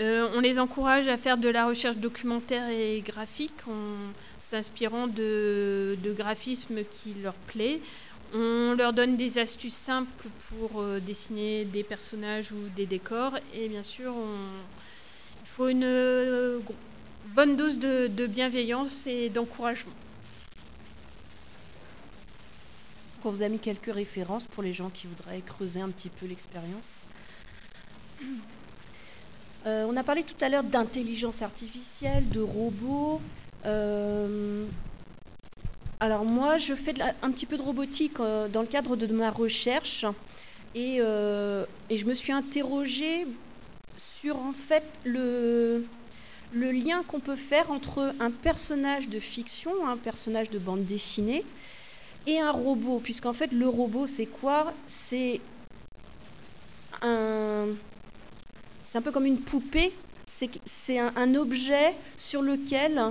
[0.00, 5.96] Euh, on les encourage à faire de la recherche documentaire et graphique en s'inspirant de,
[6.02, 7.80] de graphismes qui leur plaît.
[8.34, 13.38] On leur donne des astuces simples pour euh, dessiner des personnages ou des décors.
[13.54, 14.12] Et bien sûr,
[15.42, 16.60] il faut une
[17.34, 19.92] bonne dose de, bienveillance et d'encouragement.
[23.24, 26.26] On vous a mis quelques références pour les gens qui voudraient creuser un petit peu
[26.26, 27.06] l'expérience.
[29.66, 33.22] Euh, on a parlé tout à l'heure d'intelligence artificielle, de robots.
[36.04, 39.30] Alors moi, je fais un petit peu de robotique euh, dans le cadre de ma
[39.30, 40.04] recherche
[40.76, 43.26] euh, et, je me suis interrogée
[43.96, 45.86] sur en fait le
[46.52, 51.42] lien qu'on peut faire entre un personnage de fiction, un personnage de bande dessinée
[52.26, 54.72] et un robot, puisqu'en fait le robot c'est quoi?
[54.86, 55.40] C'est
[57.02, 57.66] un,
[58.84, 59.92] c'est un peu comme une poupée,
[60.64, 63.02] c'est un, objet sur lequel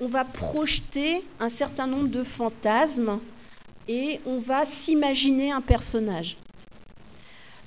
[0.00, 3.20] on va projeter un certain nombre de fantasmes
[3.88, 6.36] et on va s'imaginer un personnage.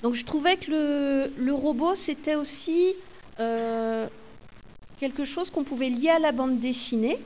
[0.02, 2.94] Donc je trouvais que le, robot, c'était aussi
[3.40, 4.06] euh,
[5.00, 7.18] quelque chose qu'on pouvait lier à la bande dessinée.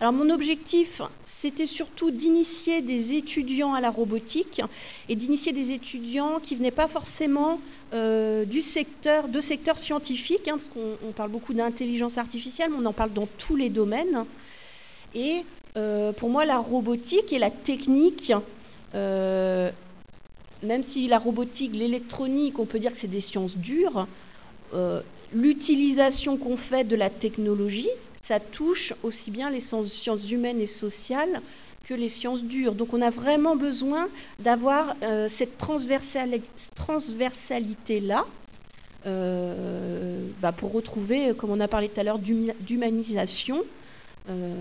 [0.00, 1.02] Alors mon objectif,
[1.42, 4.62] c'était surtout d'initier des étudiants à la robotique
[5.08, 7.58] et d'initier des étudiants qui venaient pas forcément
[7.94, 12.86] euh, du secteur, de secteur scientifique, hein, parce qu'on parle beaucoup d'intelligence artificielle, mais on
[12.86, 14.24] en parle dans tous les domaines.
[15.16, 15.42] Et
[15.76, 18.32] euh, pour moi, la robotique et la technique,
[18.94, 19.68] euh,
[20.62, 24.06] même si la robotique, l'électronique, on peut dire que c'est des sciences dures,
[25.32, 27.90] l'utilisation qu'on fait de la technologie,
[28.22, 31.42] ça touche aussi bien les sciences humaines et sociales
[31.84, 32.74] que les sciences dures.
[32.74, 34.08] Donc on a vraiment besoin
[34.38, 38.24] d'avoir euh, cette transversalité-là
[39.06, 43.64] euh, bah, pour retrouver, comme on a parlé tout à l'heure, d'humanisation.
[44.30, 44.54] Euh,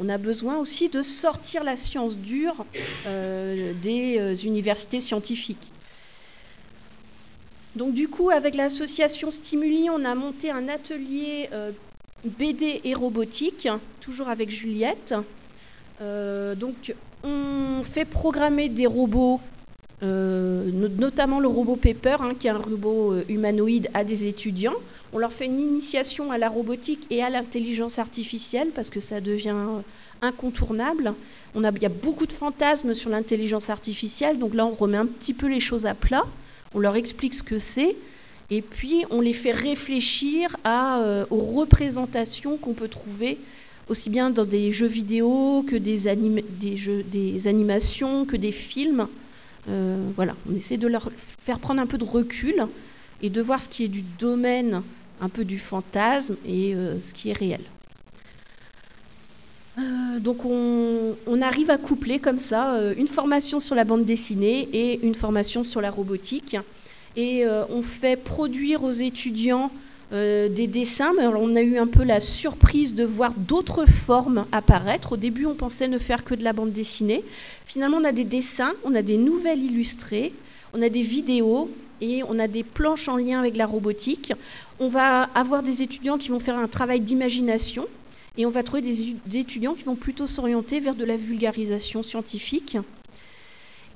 [0.00, 2.64] on a besoin aussi de sortir la science dure
[3.04, 5.72] des universités scientifiques.
[7.74, 11.48] Donc du coup, avec l'association Stimuli, on a monté un atelier
[12.24, 13.68] BD et robotique,
[14.00, 15.14] toujours avec Juliette.
[16.00, 16.94] Euh, donc,
[17.24, 19.40] on fait programmer des robots,
[20.02, 24.74] euh, notamment le robot Pepper, hein, qui est un robot euh, humanoïde, à des étudiants.
[25.12, 29.20] On leur fait une initiation à la robotique et à l'intelligence artificielle parce que ça
[29.20, 29.56] devient
[30.22, 31.14] incontournable.
[31.54, 34.98] On a, il y a beaucoup de fantasmes sur l'intelligence artificielle, donc là, on remet
[34.98, 36.24] un petit peu les choses à plat.
[36.74, 37.96] On leur explique ce que c'est.
[38.50, 43.38] Et puis, on les fait réfléchir euh, aux représentations qu'on peut trouver
[43.88, 46.08] aussi bien dans des jeux vidéo que des,
[47.46, 49.06] animations, que des films.
[49.68, 52.66] Euh, voilà, on essaie de leur faire prendre un peu de recul
[53.22, 54.82] et de voir ce qui est du domaine
[55.20, 57.60] un peu du fantasme et ce qui est réel.
[60.20, 65.04] donc on, on, arrive à coupler comme ça une formation sur la bande dessinée et
[65.04, 66.56] une formation sur la robotique.
[67.16, 69.70] Et on fait produire aux étudiants
[70.12, 74.44] euh, des dessins, mais on a eu un peu la surprise de voir d'autres formes
[74.50, 75.12] apparaître.
[75.12, 77.22] Au début, on pensait ne faire que de la bande dessinée.
[77.64, 80.32] Finalement, on a des dessins, on a des nouvelles illustrées,
[80.74, 84.32] on a des vidéos et on a des planches en lien avec la robotique.
[84.80, 87.86] On va avoir des étudiants qui vont faire un travail d'imagination
[88.36, 92.78] et on va trouver des étudiants qui vont plutôt s'orienter vers de la vulgarisation scientifique.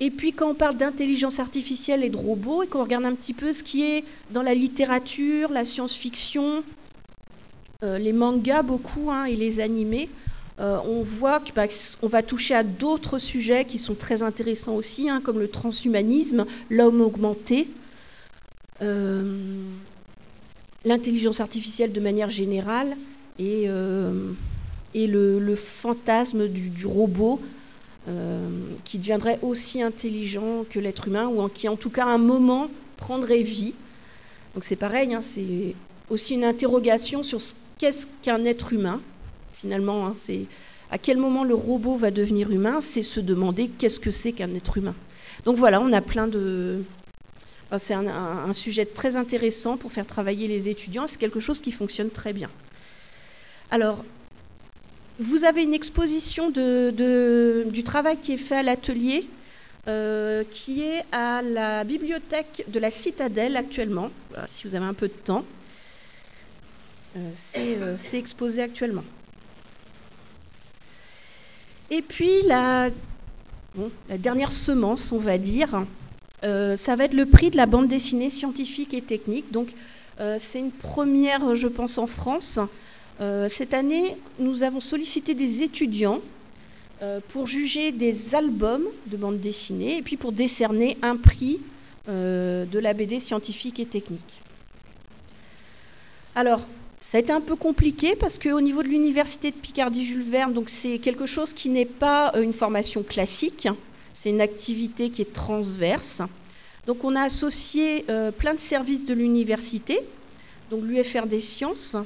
[0.00, 3.32] Et puis quand on parle d'intelligence artificielle et de robots, et qu'on regarde un petit
[3.32, 6.64] peu ce qui est dans la littérature, la science-fiction,
[7.84, 10.08] euh, les mangas beaucoup hein, et les animés,
[10.60, 11.66] euh, on voit qu'on bah,
[12.02, 17.00] va toucher à d'autres sujets qui sont très intéressants aussi, hein, comme le transhumanisme, l'homme
[17.00, 17.68] augmenté,
[18.82, 19.38] euh,
[20.84, 22.96] l'intelligence artificielle de manière générale
[23.38, 27.40] et, le, fantasme du robot
[28.84, 32.68] qui deviendrait aussi intelligent que l'être humain, ou qui en tout cas à un moment
[32.96, 33.74] prendrait vie.
[34.54, 35.74] Donc c'est pareil, hein, c'est
[36.10, 39.00] aussi une interrogation sur ce qu'est-ce qu'un être humain,
[39.52, 40.06] finalement.
[40.06, 40.46] Hein, c'est
[40.90, 44.54] à quel moment le robot va devenir humain, c'est se demander qu'est-ce que c'est qu'un
[44.54, 44.94] être humain.
[45.44, 46.84] Donc voilà, on a plein de...
[47.76, 52.10] c'est un, sujet très intéressant pour faire travailler les étudiants, c'est quelque chose qui fonctionne
[52.10, 52.50] très bien.
[53.70, 54.04] Alors,
[55.18, 59.26] vous avez une exposition du travail qui est fait à l'atelier,
[59.86, 64.10] euh, qui est à la bibliothèque de la Citadelle actuellement,
[64.48, 65.44] si vous avez un peu de temps.
[67.16, 69.04] Euh, euh, c'est exposé actuellement.
[71.90, 72.88] Et puis la,
[74.08, 75.84] la, dernière semence, on va dire,
[76.42, 79.52] ça va être le prix de la bande dessinée scientifique et technique.
[79.52, 79.68] Donc
[80.38, 82.58] c'est une première, je pense, en France.
[83.20, 86.20] Euh, cette année, nous avons sollicité des étudiants
[87.02, 91.60] euh, pour juger des albums de bande dessinée et puis pour décerner un prix
[92.08, 94.40] euh, de la BD scientifique et technique.
[96.34, 96.66] Alors,
[97.00, 100.68] ça a été un peu compliqué parce qu'au niveau de l'université de Picardie-Jules Verne, donc
[100.68, 103.68] c'est quelque chose qui n'est pas une formation classique,
[104.14, 106.22] c'est une activité qui est transverse.
[106.88, 108.04] Donc on a associé
[108.38, 110.00] plein de services de l'université,
[110.70, 111.96] donc l'UFR des sciences,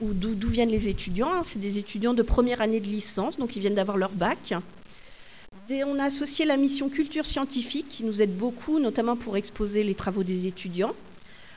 [0.00, 1.44] d'où viennent les étudiants.
[1.44, 4.54] C'est des étudiants de première année de licence, donc ils viennent d'avoir leur bac.
[5.70, 9.94] On a associé la mission culture scientifique, qui nous aide beaucoup, notamment pour exposer les
[9.94, 10.94] travaux des étudiants.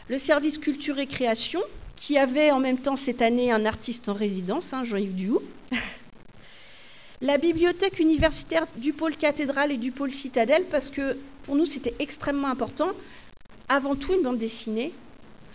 [0.07, 1.61] Le service culture et création,
[1.95, 5.41] qui avait en même temps cette année un artiste en résidence, hein, Jean-Yves Duhoux.
[7.21, 11.95] la bibliothèque universitaire du pôle cathédrale et du pôle citadelle, parce que pour nous c'était
[11.99, 12.91] extrêmement important.
[13.67, 14.93] Avant tout une bande dessinée,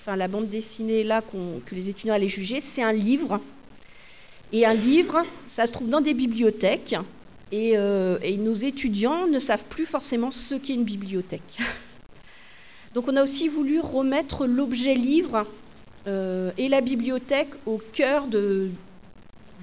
[0.01, 3.41] enfin la bande dessinée là que les étudiants allaient juger, c'est un livre.
[4.53, 6.97] Et un livre, ça se trouve dans des bibliothèques.
[7.53, 11.59] Et, euh, nos étudiants ne savent plus forcément ce qu'est une bibliothèque.
[12.95, 15.47] Donc on a aussi voulu remettre l'objet livre
[16.07, 18.71] euh, et la bibliothèque au cœur de,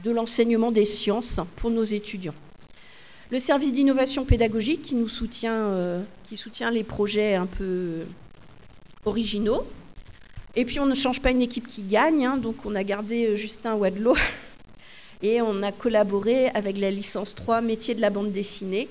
[0.06, 2.36] l'enseignement des sciences pour nos étudiants.
[3.30, 8.04] Le service d'innovation pédagogique qui nous soutient, euh, qui soutient les projets un peu
[9.04, 9.66] originaux.
[10.58, 13.28] Et puis on ne change pas une équipe qui gagne, hein, donc on a gardé
[13.28, 14.16] euh, Justin Wadlow
[15.22, 18.90] et on a collaboré avec la licence 3 métier de la bande dessinée,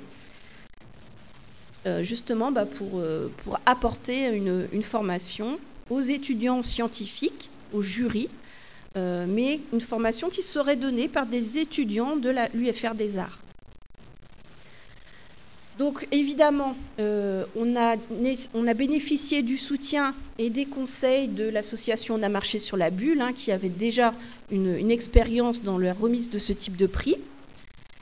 [1.87, 5.59] euh, justement bah, pour, euh, pour, apporter une, formation
[5.91, 8.29] aux étudiants scientifiques, au jury,
[8.95, 13.41] mais une formation qui serait donnée par des étudiants de l'UFR des Arts.
[15.79, 17.97] Donc évidemment, euh, on, a,
[18.74, 23.33] bénéficié du soutien et des conseils de l'association On a marché sur la bulle, hein,
[23.35, 24.14] qui avait déjà
[24.51, 27.16] une, expérience dans la remise de ce type de prix.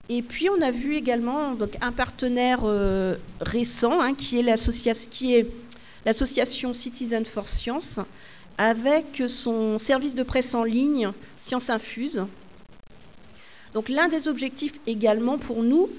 [0.09, 5.47] Et puis on a vu également un partenaire euh, récent, hein, qui est
[6.05, 7.99] l'association Citizen for Science,
[8.57, 12.22] avec son service de presse en ligne Science Infuse.
[13.72, 15.91] Donc l'un des objectifs également pour nous,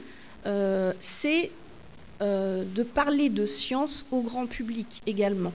[0.45, 1.51] euh, c'est
[2.21, 5.51] euh, de parler de science au grand public également.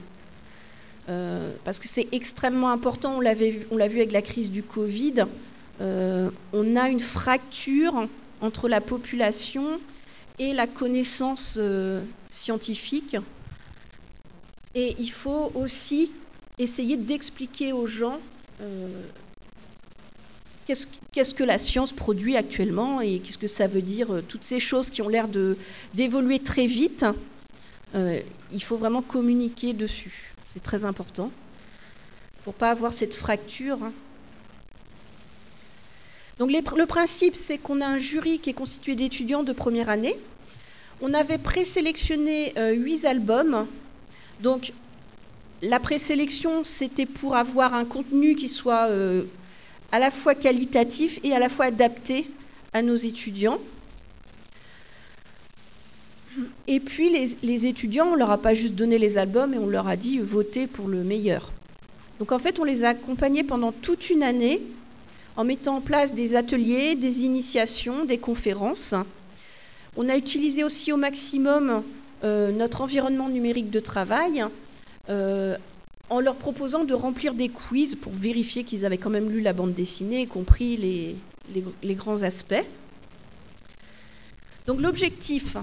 [1.09, 5.25] Euh, parce que c'est extrêmement important, on, l'a vu avec la crise du Covid,
[5.81, 8.07] euh, on a une fracture
[8.41, 9.79] entre la population
[10.37, 11.57] et la connaissance
[12.29, 13.17] scientifique.
[14.75, 16.11] Et il faut aussi
[16.59, 18.19] essayer d'expliquer aux gens
[20.65, 24.59] qu'est-ce que la science produit actuellement et qu'est-ce que ça veut dire, euh, toutes ces
[24.59, 25.27] choses qui ont l'air
[25.93, 27.05] d'évoluer très vite.
[27.95, 28.19] Euh,
[28.51, 31.31] il faut vraiment communiquer dessus, c'est très important.
[32.43, 33.77] pour pas avoir cette fracture.
[33.83, 33.93] Hein.
[36.39, 40.15] Donc le principe, c'est qu'on a un jury qui est constitué d'étudiants de première année.
[41.01, 43.67] On avait présélectionné euh, huit albums.
[44.41, 44.73] Donc
[45.61, 48.87] la présélection, c'était pour avoir un contenu qui soit
[49.91, 52.25] à la fois qualitatif et à la fois adapté
[52.73, 53.59] à nos étudiants.
[56.67, 59.87] Et puis les, étudiants, on leur a pas juste donné les albums et on leur
[59.87, 61.51] a dit votez pour le meilleur.
[62.19, 64.61] Donc en fait, on les a accompagnés pendant toute une année
[65.35, 68.95] en mettant en place des ateliers, des initiations, des conférences.
[69.97, 71.83] On a utilisé aussi au maximum
[72.23, 74.45] euh, notre environnement numérique de travail
[75.09, 75.57] euh,
[76.11, 79.53] en leur proposant de remplir des quiz pour vérifier qu'ils avaient quand même lu la
[79.53, 82.63] bande dessinée et compris les grands aspects.
[84.67, 85.57] Donc l'objectif,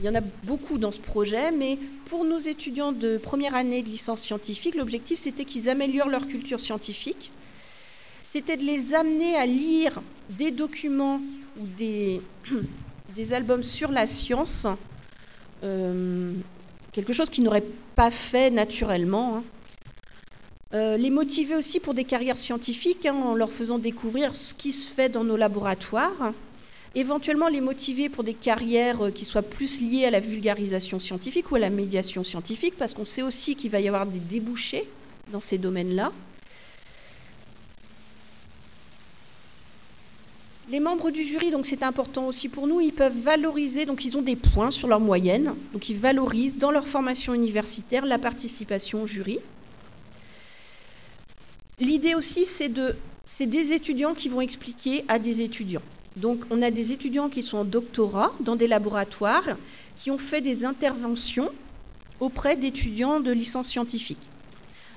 [0.00, 3.82] il y en a beaucoup dans ce projet, mais pour nos étudiants de première année
[3.82, 7.32] de licence scientifique, l'objectif c'était qu'ils améliorent leur culture scientifique.
[8.32, 11.20] C'était de les amener à lire des documents
[11.58, 12.20] ou des,
[13.32, 14.66] albums sur la science,
[15.64, 16.32] euh,
[16.92, 19.38] quelque chose qu'ils n'auraient pas fait naturellement.
[19.38, 19.44] Hein.
[20.74, 24.72] Euh, les motiver aussi pour des carrières scientifiques hein, en leur faisant découvrir ce qui
[24.72, 26.34] se fait dans nos laboratoires
[26.94, 31.50] éventuellement les motiver pour des carrières euh, qui soient plus liées à la vulgarisation scientifique
[31.50, 34.84] ou à la médiation scientifique, parce qu'on sait aussi qu'il va y avoir des débouchés
[35.32, 36.12] dans ces domaines-là.
[40.70, 44.18] Les membres du jury, donc c'est important aussi pour nous, ils peuvent valoriser, donc ils
[44.18, 49.02] ont des points sur leur moyenne, donc ils valorisent dans leur formation universitaire la participation
[49.02, 49.38] au jury.
[51.80, 55.82] L'idée aussi, c'est de, c'est des étudiants qui vont expliquer à des étudiants.
[56.16, 59.56] Donc on a des étudiants qui sont en doctorat dans des laboratoires
[60.00, 61.50] qui ont fait des interventions
[62.20, 64.18] auprès d'étudiants de licence scientifique.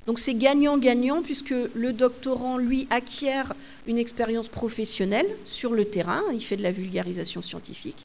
[0.06, 3.54] Donc c'est gagnant-gagnant puisque le doctorant, lui, acquiert
[3.86, 8.04] une expérience professionnelle sur le terrain, il fait de la vulgarisation scientifique,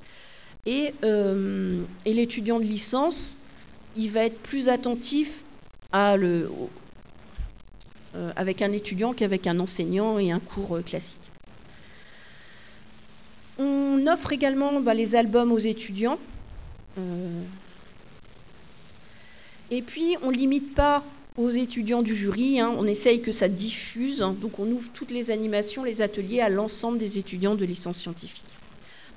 [0.67, 3.37] et, euh, l'étudiant de licence,
[3.95, 5.43] il va être plus attentif
[5.91, 6.49] à le,
[8.35, 11.19] avec un étudiant qu'avec un enseignant et un cours euh, classique.
[13.59, 16.19] On offre également bah, les albums aux étudiants.
[16.97, 17.41] Euh,
[19.71, 21.03] et puis, on ne limite pas
[21.37, 22.73] aux étudiants du jury, hein.
[22.77, 26.97] on essaye que ça diffuse, donc on ouvre toutes les animations, les ateliers à l'ensemble
[26.97, 28.43] des étudiants de licence scientifique.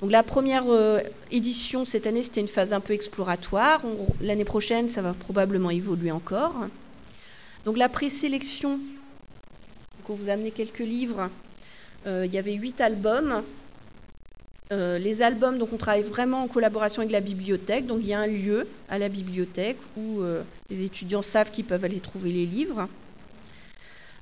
[0.02, 3.82] Donc la première euh, édition cette année, c'était une phase un peu exploratoire.
[4.20, 6.54] L'année prochaine, ça va probablement évoluer encore.
[7.64, 8.80] Donc la présélection,
[10.08, 11.28] on vous a quelques livres.
[12.06, 13.42] Euh, il y avait huit albums.
[14.72, 17.86] Euh, les albums, donc on travaille vraiment en collaboration avec la bibliothèque.
[17.86, 21.64] Donc il y a un lieu à la bibliothèque où euh, les étudiants savent qu'ils
[21.64, 22.88] peuvent aller trouver les livres.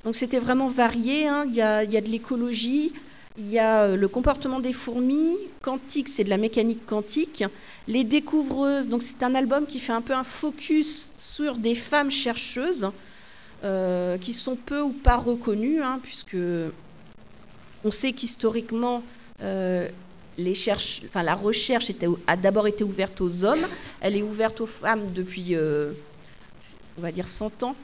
[0.05, 1.29] Donc c'était vraiment varié.
[1.29, 1.45] Hein.
[1.47, 2.93] Il, y a, de l'écologie,
[3.37, 7.45] il y a le comportement des fourmis, quantique, c'est de la mécanique quantique.
[7.87, 12.11] Les découvreuses, donc c'est un album qui fait un peu un focus sur des femmes
[12.11, 12.91] chercheuses
[14.21, 16.37] qui sont peu ou pas reconnues, hein, puisque
[17.85, 19.03] on sait qu'historiquement
[20.39, 21.91] la recherche
[22.27, 23.67] a d'abord été ouverte aux hommes,
[24.01, 25.93] elle est ouverte aux femmes depuis, euh,
[26.97, 27.77] on va dire, 100 ans.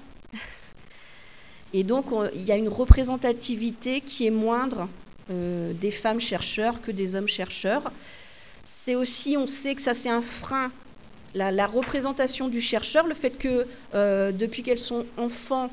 [1.73, 4.89] Et donc, il y a une représentativité qui est moindre
[5.31, 7.91] euh, des femmes chercheurs que des hommes chercheurs.
[8.85, 10.71] C'est aussi, on sait que ça c'est un frein,
[11.35, 15.71] la, représentation du chercheur, le fait que euh, depuis qu'elles sont enfants,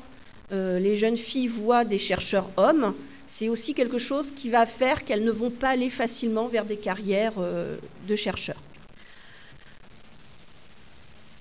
[0.50, 2.92] les jeunes filles voient des chercheurs hommes,
[3.32, 6.76] c'est aussi quelque chose qui va faire qu'elles ne vont pas aller facilement vers des
[6.76, 8.60] carrières euh, de chercheurs.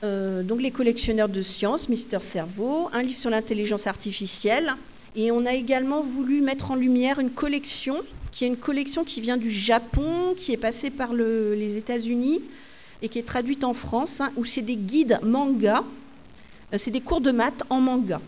[0.04, 4.74] Euh, donc les collectionneurs de sciences, Mister Cerveau, un livre sur l'intelligence artificielle,
[5.18, 7.98] et on a également voulu mettre en lumière une collection
[8.32, 12.42] qui est une collection qui vient du Japon, qui est passée par les États-Unis
[13.02, 15.84] et qui est traduite en France, hein, où c'est des guides manga,
[16.74, 18.22] euh, c'est des cours de maths en manga.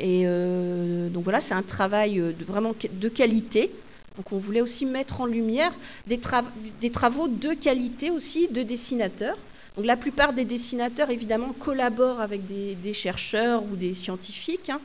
[0.00, 3.70] Et euh, donc voilà, c'est un travail euh, de, vraiment de qualité.
[4.16, 5.72] Donc on voulait aussi mettre en lumière
[6.06, 9.36] des, travaux de qualité aussi de dessinateurs.
[9.76, 14.70] Donc la plupart des dessinateurs évidemment collaborent avec des, chercheurs ou des scientifiques.
[14.70, 14.80] Hein.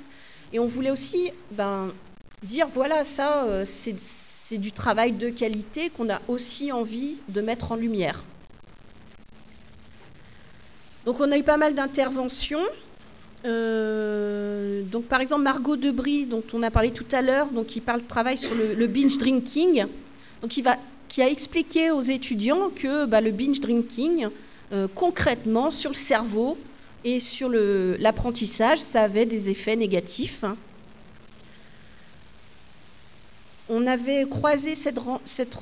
[0.53, 1.91] Et on voulait aussi ben,
[2.43, 3.65] dire voilà ça euh,
[4.47, 8.23] c'est du travail de qualité qu'on a aussi envie de mettre en lumière.
[11.05, 12.61] Donc on a eu pas mal d'interventions.
[13.45, 18.03] Euh, par exemple Margot Debris, dont on a parlé tout à l'heure, donc qui parle
[18.03, 19.85] travail sur le, binge drinking,
[20.49, 20.63] qui,
[21.21, 24.27] a expliqué aux étudiants que bah, le binge drinking,
[24.73, 26.57] euh, concrètement sur le cerveau,
[27.03, 27.49] Et sur
[27.99, 30.43] l'apprentissage, ça avait des effets négatifs.
[33.67, 35.57] On avait croisé cette, cette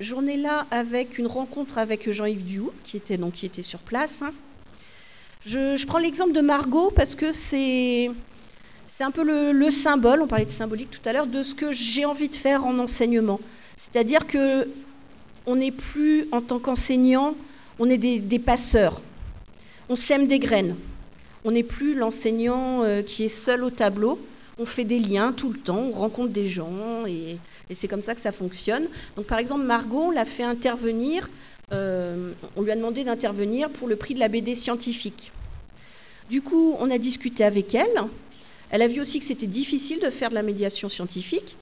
[0.00, 4.22] journée-là avec une rencontre avec Jean-Yves Duhoux, qui était, donc, qui était sur place.
[5.46, 8.10] Je, prends l'exemple de Margot parce que c'est
[9.00, 9.22] un peu
[9.52, 12.34] le, symbole, on parlait de symbolique tout à l'heure, de ce que j'ai envie de
[12.34, 13.38] faire en enseignement.
[13.76, 14.68] C'est-à-dire que
[15.46, 17.34] on n'est plus, en tant qu'enseignant,
[17.78, 19.00] on est des, passeurs.
[19.88, 20.74] On sème des graines.
[21.44, 24.18] On n'est plus l'enseignant euh, qui est seul au tableau
[24.58, 27.38] on fait des liens tout le temps, on rencontre des gens et,
[27.72, 28.88] c'est comme ça que ça fonctionne.
[29.16, 31.28] Donc par exemple, Margot, on l'a fait intervenir,
[31.72, 35.32] euh, on lui a demandé d'intervenir pour le prix de la BD scientifique.
[36.30, 38.04] Du coup, on a discuté avec elle.
[38.70, 41.56] Elle a vu aussi que c'était difficile de faire de la médiation scientifique.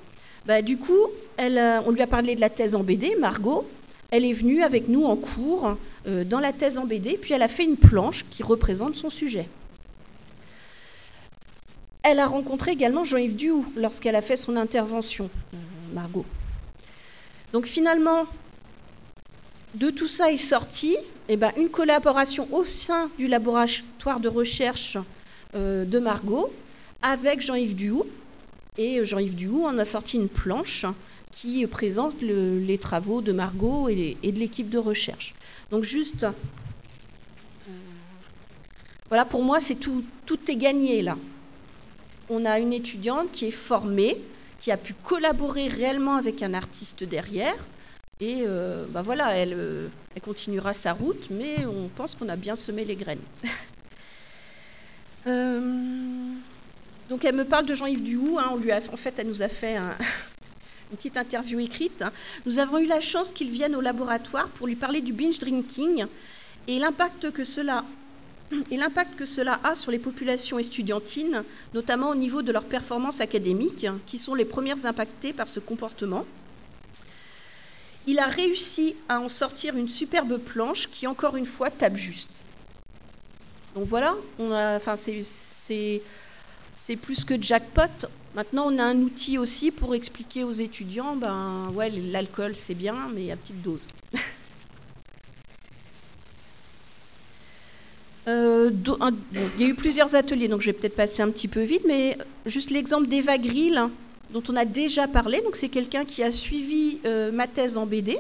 [0.46, 1.06] Bah, du coup,
[1.38, 3.68] on lui a parlé de la thèse en BD, Margot.
[4.10, 5.76] Elle est venue avec nous en cours
[6.06, 9.10] euh, dans la thèse en BD, puis elle a fait une planche qui représente son
[9.10, 9.48] sujet.
[12.08, 15.56] Elle a rencontré également Jean-Yves Duhoux lorsqu'elle a fait son intervention, euh,
[15.92, 16.24] Margot.
[17.52, 18.26] Donc finalement,
[19.74, 20.96] de tout ça est sorti
[21.28, 24.96] eh ben, une collaboration au sein du laboratoire de recherche
[25.56, 26.52] euh, de Margot
[27.02, 28.06] avec Jean-Yves Duhoux.
[28.78, 30.86] Et Jean-Yves Duhoux en a sorti une planche
[31.32, 35.34] qui présente les travaux de Margot et, de l'équipe de recherche.
[35.72, 37.72] Donc juste, euh,
[39.08, 41.16] voilà, pour moi, c'est tout, tout est gagné là
[42.28, 44.16] on a une étudiante qui est formée,
[44.60, 47.56] qui a pu collaborer réellement avec un artiste derrière.
[48.20, 52.54] Et euh, bah voilà, euh, elle, continuera sa route, mais on pense qu'on a bien
[52.54, 53.18] semé les graines.
[55.28, 55.60] Euh,
[57.08, 58.38] donc elle me parle de Jean-Yves Duhoux.
[58.38, 59.76] Hein, on lui en fait, elle nous a fait
[60.92, 62.04] une petite interview écrite.
[62.44, 66.06] Nous avons eu la chance qu'il vienne au laboratoire pour lui parler du binge drinking
[66.68, 67.84] et l'impact que cela
[68.70, 71.44] et l'impact que cela a sur les populations estudiantines,
[71.74, 76.24] notamment au niveau de leurs performances académiques, qui sont les premières impactées par ce comportement.
[78.06, 82.42] Il a réussi à en sortir une superbe planche qui, encore une fois, tape juste.
[83.74, 84.14] Donc voilà,
[85.68, 88.06] c'est plus que jackpot.
[88.34, 92.94] Maintenant, on a un outil aussi pour expliquer aux étudiants, ben ouais, l'alcool c'est bien,
[93.12, 93.88] mais à petite dose.
[98.28, 98.70] Euh,
[99.56, 101.82] il y a eu plusieurs ateliers, donc je vais peut-être passer un petit peu vite,
[101.86, 103.80] mais juste l'exemple d'Eva Grill,
[104.30, 105.40] dont on a déjà parlé.
[105.42, 108.18] Donc c'est quelqu'un qui a suivi euh, ma thèse en BD,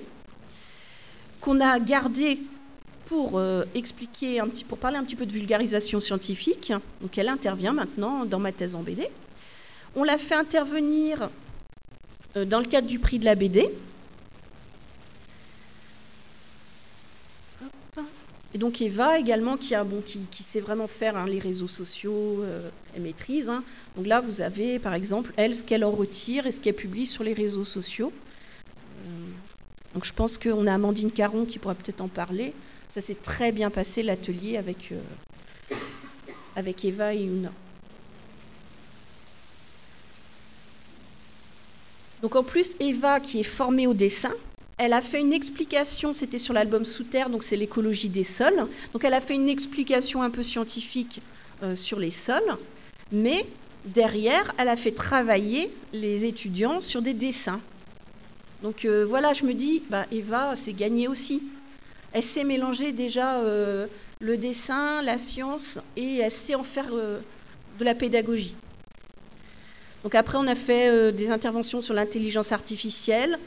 [1.40, 2.38] qu'on a gardé
[3.06, 6.72] pour euh, expliquer un petit, pour parler un petit peu de vulgarisation scientifique.
[7.00, 9.08] Donc elle intervient maintenant dans ma thèse en BD.
[9.96, 11.30] On l'a fait intervenir
[12.34, 13.70] dans le cadre du prix de la BD.
[18.56, 22.42] Et donc Eva également, qui, a, bon, qui, sait vraiment faire hein, les réseaux sociaux,
[22.42, 23.50] euh, elle maîtrise.
[23.50, 23.62] Hein.
[23.96, 27.04] Donc là, vous avez par exemple, elle, ce qu'elle en retire et ce qu'elle publie
[27.04, 28.14] sur les réseaux sociaux.
[28.14, 29.10] Euh,
[29.92, 32.54] donc je pense qu'on a Amandine Caron qui pourra peut-être en parler.
[32.88, 35.74] Ça s'est très bien passé l'atelier avec, euh,
[36.56, 37.52] avec Eva et Una.
[42.22, 44.32] Donc en plus, Eva qui est formée au dessin,
[44.78, 48.66] elle a fait une explication, c'était sur l'album Sous Terre, donc c'est l'écologie des sols.
[48.92, 51.22] Donc elle a fait une explication un peu scientifique
[51.62, 52.56] euh, sur les sols,
[53.10, 53.46] mais
[53.86, 57.60] derrière, elle a fait travailler les étudiants sur des dessins.
[58.62, 61.42] Donc euh, voilà, je me dis, bah, Eva, c'est gagné aussi.
[62.12, 63.86] Elle sait mélanger déjà euh,
[64.20, 68.54] le dessin, la science, et elle sait en faire de la pédagogie.
[70.02, 73.38] Donc après, on a fait des interventions sur l'intelligence artificielle,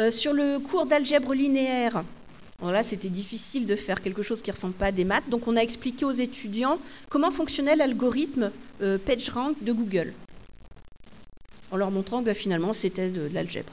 [0.00, 2.04] euh, sur le cours d'algèbre linéaire,
[2.82, 5.56] c'était difficile de faire quelque chose qui ne ressemble pas à des maths, donc on
[5.56, 6.78] a expliqué aux étudiants
[7.10, 10.14] comment fonctionnait l'algorithme euh, PageRank de Google,
[11.70, 13.72] en leur montrant que finalement c'était de, l'algèbre.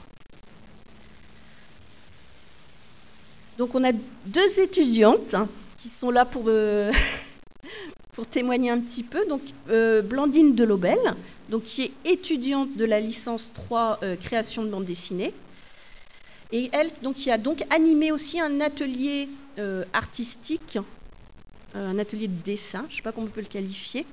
[3.56, 3.92] Donc on a
[4.26, 5.34] deux étudiantes
[5.78, 6.92] qui sont là pour, euh,
[8.12, 9.24] pour témoigner un petit peu.
[9.26, 9.40] Donc
[10.04, 10.98] Blandine Delobel,
[11.48, 15.32] donc qui est étudiante de la licence 3 création de bande dessinée,
[16.52, 19.28] et elle, qui a donc animé aussi un atelier
[19.58, 20.78] euh, artistique,
[21.76, 24.06] euh, un atelier de dessin, je ne sais pas comment on peut le qualifier,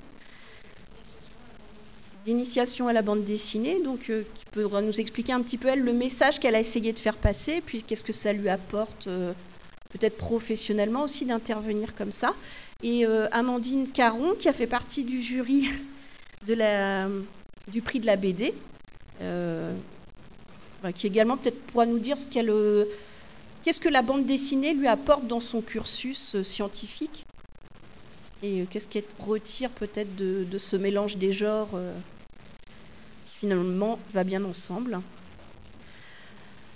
[2.26, 5.82] d'initiation à la bande dessinée, donc euh, qui pourra nous expliquer un petit peu elle
[5.82, 10.18] le message qu'elle a essayé de faire passer, puis qu'est-ce que ça lui apporte, peut-être
[10.18, 12.36] professionnellement aussi d'intervenir comme ça.
[12.84, 15.70] Et Amandine Caron, qui a fait partie du jury
[16.42, 18.54] du prix de la BD,
[20.94, 22.28] qui également peut-être pourra nous dire ce
[23.64, 27.26] qu'est-ce que la bande dessinée lui apporte dans son cursus euh, scientifique
[28.44, 31.70] et qu'est-ce qui retire peut-être de, ce mélange des genres
[33.28, 35.00] qui finalement va bien ensemble.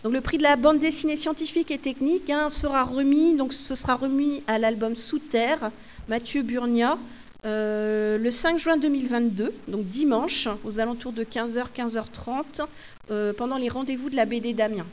[0.04, 3.76] Donc le prix de la bande dessinée scientifique et technique hein, sera remis, donc ce
[3.76, 5.72] sera remis à l'album Sous Terre,
[6.08, 6.98] Mathieu Burnia,
[7.46, 12.66] euh, le 5 juin 2022, donc dimanche, aux alentours de 15h, 15h30,
[13.12, 14.86] euh, pendant les rendez-vous de la BD d'Amiens.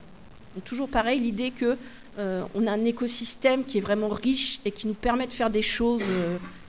[0.64, 1.76] toujours pareil, l'idée qu'on
[2.18, 5.62] euh, a un écosystème qui est vraiment riche et qui nous permet de faire des
[5.62, 6.04] choses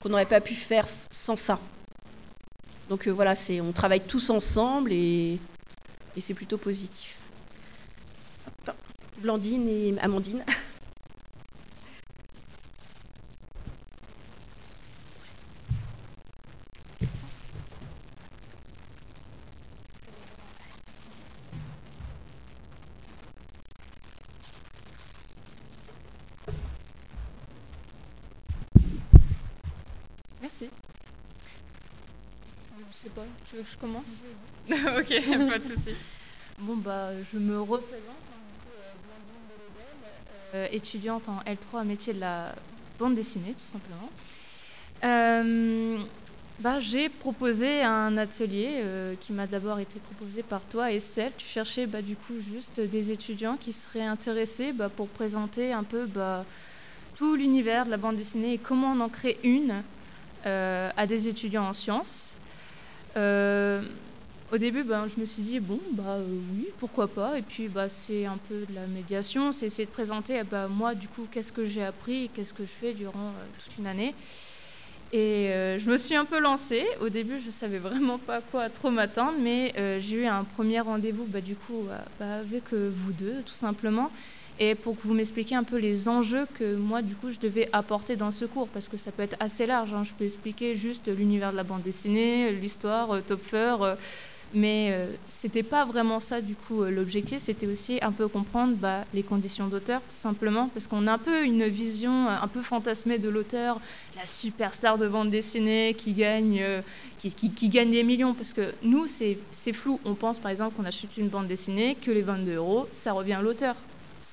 [0.02, 1.60] qu'on n'aurait pas pu faire sans ça.
[2.90, 5.38] Donc voilà, on travaille tous ensemble et
[6.20, 7.18] c'est plutôt positif.
[9.22, 10.44] Blandine et Amandine.
[30.42, 30.70] Merci.
[33.46, 34.24] Je sais pas, je, commence
[34.70, 35.92] Ok, pas de souci.
[36.60, 38.16] Bon bah je me représente
[40.56, 42.56] euh, étudiante en L3 métier de la
[42.98, 44.10] bande dessinée, tout simplement.
[45.04, 45.98] Euh,
[46.60, 51.34] bah, j'ai proposé un atelier euh, qui m'a d'abord été proposé par toi, Estelle.
[51.38, 55.84] Tu cherchais bah, du coup juste des étudiants qui seraient intéressés bah, pour présenter un
[55.84, 56.46] peu bah,
[57.16, 59.84] tout l'univers de la bande dessinée et comment on en crée une
[60.46, 62.37] à des étudiants en sciences.
[64.50, 67.38] Au début, ben, je me suis dit, bon, bah euh, oui, pourquoi pas.
[67.38, 70.96] Et puis, bah, c'est un peu de la médiation, c'est essayer de présenter, bah, moi,
[70.96, 74.16] du coup, qu'est-ce que j'ai appris, qu'est-ce que je fais durant euh, toute une année.
[75.12, 76.86] Et euh, je me suis un peu lancée.
[77.02, 80.80] Au début, je ne savais vraiment pas quoi trop m'attendre, mais j'ai eu un premier
[80.80, 84.12] rendez-vous, bah, du coup, bah, avec vous deux, tout simplement.
[84.60, 87.70] Et pour que vous m'expliquiez un peu les enjeux que moi, du coup, je devais
[87.74, 89.94] apporter dans ce cours, parce que ça peut être assez large.
[89.94, 90.04] Hein.
[90.04, 93.76] Je peux expliquer juste l'univers de la bande dessinée, l'histoire, Topfer
[94.54, 98.76] mais euh, c'était pas vraiment ça du coup euh, l'objectif, c'était aussi un peu comprendre
[98.78, 102.48] bah, les conditions d'auteur tout simplement, parce qu'on a un peu une vision euh, un
[102.48, 103.80] peu fantasmée de l'auteur,
[104.16, 106.64] la superstar de bande dessinée qui gagne,
[107.18, 109.38] qui, qui, gagne des millions, parce que nous c'est
[109.74, 113.12] flou, on pense par exemple qu'on achète une bande dessinée, que les 22 euros, ça
[113.12, 113.76] revient à l'auteur,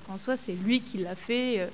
[0.05, 1.71] qu'en soi c'est lui qui l'a fait.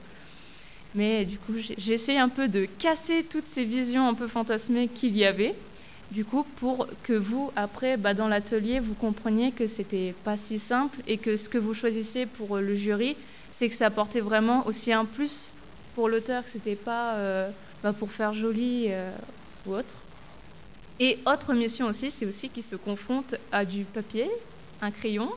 [0.93, 4.87] mais du coup, j'ai essayé un peu de casser toutes ces visions un peu fantasmées
[4.87, 5.55] qu'il y avait
[6.11, 10.59] du coup, pour que vous, après, bah, dans l'atelier, vous compreniez que c'était pas si
[10.59, 13.15] simple et que ce que vous choisissez pour le jury,
[13.53, 15.51] c'est que ça apportait vraiment aussi un plus
[15.95, 17.49] pour l'auteur, que c'était pas euh,
[17.81, 19.15] bah, pour faire joli euh,
[19.65, 20.03] ou autre.
[20.99, 24.29] Et autre mission aussi, c'est aussi qu'il se confronte à du papier,
[24.81, 25.31] un crayon,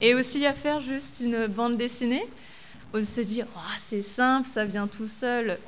[0.00, 2.22] et aussi à faire juste une bande dessinée.
[2.94, 5.58] On se dit, oh, c'est simple, ça vient tout seul.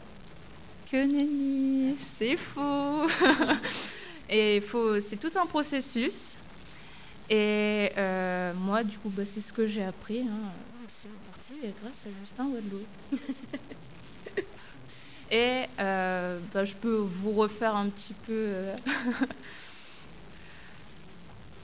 [0.90, 3.06] Que nenni, c'est faux
[4.28, 4.62] Et
[5.00, 6.36] c'est tout un processus.
[7.28, 10.20] Et euh, moi, du coup, bah, c'est ce que j'ai appris.
[10.20, 10.52] Hein,
[11.82, 12.82] grâce à Justin Wadlow.
[15.30, 18.52] et euh, bah, je peux vous refaire un petit peu.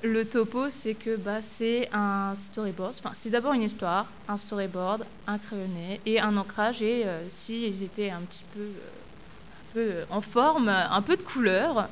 [0.07, 2.95] Euh, le topo, c'est que bah, c'est un storyboard.
[2.99, 6.83] Enfin, c'est d'abord une histoire, un storyboard, un crayonné et un ancrage.
[6.83, 8.61] Et s'ils étaient un petit peu,
[9.51, 11.89] un peu en forme, un peu de couleur.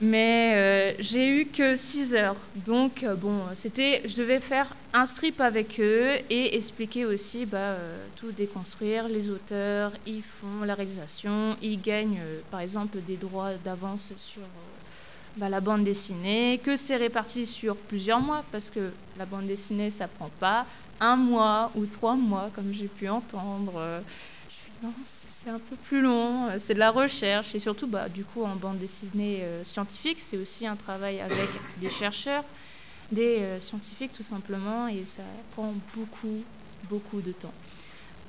[0.00, 2.36] Mais euh, j'ai eu que 6 heures.
[2.56, 7.58] Donc, euh, bon, c'était, je devais faire un strip avec eux et expliquer aussi, bah,
[7.58, 9.08] euh, tout déconstruire.
[9.08, 14.50] Les auteurs, ils font la réalisation, ils gagnent, par exemple, des droits d'avance sur
[15.36, 19.90] bah, la bande dessinée, que c'est réparti sur plusieurs mois, parce que la bande dessinée,
[19.90, 20.66] ça prend pas
[21.00, 24.02] un mois ou trois mois, comme j'ai pu entendre.
[25.06, 28.56] C'est un peu plus long, c'est de la recherche et surtout, bah, du coup, en
[28.56, 32.44] bande dessinée euh, scientifique, c'est aussi un travail avec des chercheurs,
[33.10, 35.22] des euh, scientifiques tout simplement, et ça
[35.52, 36.44] prend beaucoup,
[36.82, 37.54] beaucoup de temps.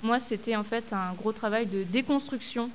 [0.02, 2.72] Moi, c'était en fait un gros travail de déconstruction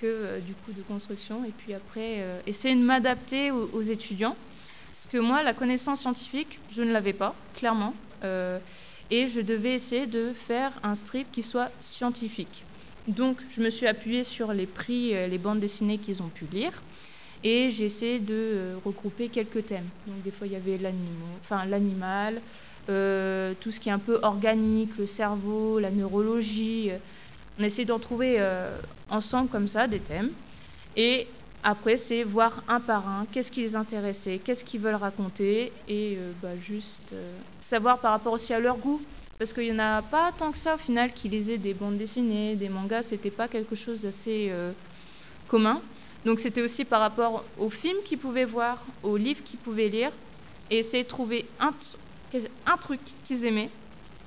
[0.00, 4.36] que du coup de construction, et puis après, essayer de m'adapter aux, étudiants,
[4.92, 7.94] parce que moi, la connaissance scientifique, je ne l'avais pas, clairement,
[9.10, 12.66] et je devais essayer de faire un strip qui soit scientifique.
[13.06, 16.46] Donc, je me suis appuyée sur les prix, euh, les bandes dessinées qu'ils ont pu
[16.46, 16.82] lire.
[17.44, 19.88] Et j'ai essayé de euh, regrouper quelques thèmes.
[20.06, 22.42] Donc, des fois, il y avait l'animal,
[22.88, 26.90] euh, tout ce qui est un peu organique, le cerveau, la neurologie.
[27.58, 28.44] On essaie d'en trouver
[29.08, 30.30] ensemble comme ça des thèmes.
[30.94, 31.26] Et
[31.62, 36.18] après, c'est voir un par un qu'est-ce qui les intéressait, qu'est-ce qu'ils veulent raconter, et
[36.42, 37.14] bah, juste
[37.60, 39.00] savoir par rapport aussi à leur goût.
[39.38, 41.98] Parce qu'il n'y en a pas tant que ça au final qui lisaient des bandes
[41.98, 44.72] dessinées, des mangas, c'était pas quelque chose d'assez euh,
[45.46, 45.82] commun.
[46.24, 50.10] Donc c'était aussi par rapport aux films qu'ils pouvaient voir, aux livres qu'ils pouvaient lire,
[50.70, 51.72] et essayer de trouver un,
[52.78, 53.70] truc qu'ils aimaient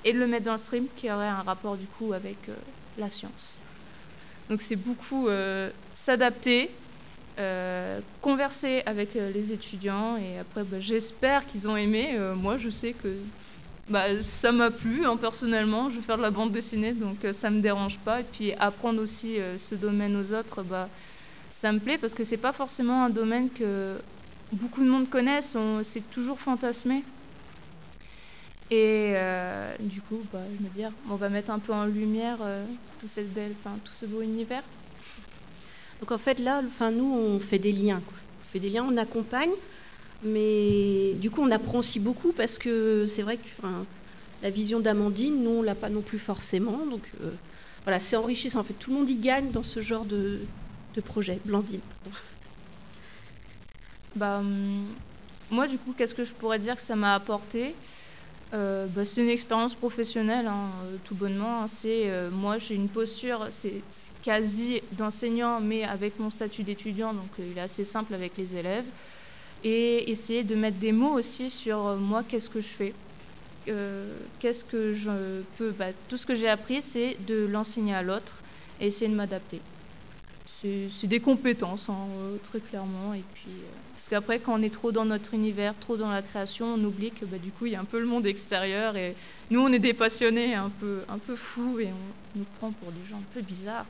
[0.03, 2.55] et le mettre dans le stream qui aurait un rapport du coup avec euh,
[2.97, 3.59] la science.
[4.49, 6.71] Donc c'est beaucoup euh, s'adapter,
[7.39, 12.17] euh, converser avec les étudiants et après bah, j'espère qu'ils ont aimé.
[12.35, 13.15] moi je sais que
[13.89, 17.49] bah, ça m'a plu hein, personnellement, je vais faire de la bande dessinée donc ça
[17.49, 20.89] me dérange pas et puis apprendre aussi ce domaine aux autres bah,
[21.51, 23.97] ça me plaît parce que c'est pas forcément un domaine que
[24.51, 27.03] beaucoup de monde connaissent, c'est toujours fantasmé.
[28.71, 32.37] Et euh, du coup, bah, je me dis, on va mettre un peu en lumière
[32.41, 32.65] euh,
[32.99, 34.63] tout, cette belle, tout ce beau univers.
[35.99, 38.01] Donc en fait, là, enfin, nous, on fait des liens.
[38.07, 39.51] On fait des liens, on accompagne,
[40.23, 43.47] mais du coup, on apprend aussi beaucoup parce que c'est vrai que
[44.43, 46.85] la vision d'Amandine, nous, on l'a pas non plus forcément.
[46.85, 47.31] Donc euh,
[47.85, 48.59] voilà, c'est enrichissant.
[48.59, 50.39] En fait, tout le monde y gagne dans ce genre de,
[51.05, 51.39] projet.
[51.45, 51.79] Blandine.
[54.15, 54.85] Bah, hum,
[55.49, 57.73] moi, du coup, qu'est-ce que je pourrais dire que ça m'a apporté?
[58.51, 61.63] Euh, bah, c'est une expérience professionnelle, hein, euh, tout bonnement.
[61.63, 61.67] Hein.
[61.67, 63.83] c'est euh, moi, j'ai une posture, c'est
[64.23, 68.85] quasi d'enseignant, mais avec mon statut d'étudiant, donc il est assez simple avec les élèves.
[69.63, 72.93] Et essayer de mettre des mots aussi sur moi, qu'est-ce que je fais,
[74.39, 75.71] qu'est-ce que je peux.
[75.71, 78.37] Bah, tout ce que j'ai appris, c'est de l'enseigner à l'autre
[78.79, 79.59] et essayer de m'adapter.
[80.61, 82.07] C'est des compétences, hein,
[82.43, 83.13] très clairement.
[83.13, 83.51] Et puis.
[84.09, 87.11] Parce qu'après, quand on est trop dans notre univers, trop dans la création, on oublie
[87.11, 88.97] que bah, du coup, il y a un peu le monde extérieur.
[88.97, 89.13] Et
[89.51, 92.91] nous, on est des passionnés un peu, un peu fous et on nous prend pour
[92.91, 93.85] des gens un peu bizarres.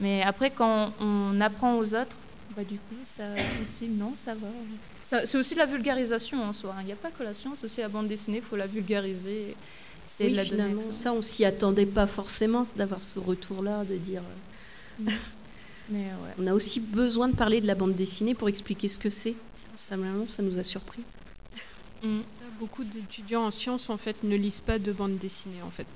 [0.00, 2.16] Mais après, quand on apprend aux autres,
[2.56, 3.24] bah, du coup, ça
[3.60, 4.48] aussi, non, ça va.
[5.02, 6.72] C'est aussi la vulgarisation en soi.
[6.72, 6.80] Hein.
[6.80, 9.54] Il n'y a pas que la science, aussi la bande dessinée, il faut la vulgariser.
[10.20, 14.22] Oui, la finalement, ça, on s'y attendait pas forcément d'avoir ce retour-là, de dire.
[16.38, 19.36] On a aussi besoin de parler de la bande dessinée pour expliquer ce que c'est.
[19.76, 19.96] Ça,
[20.28, 21.02] ça nous a surpris.
[22.02, 22.20] Mm.
[22.58, 25.86] Beaucoup d'étudiants en sciences en fait ne lisent pas de bande dessinée en fait.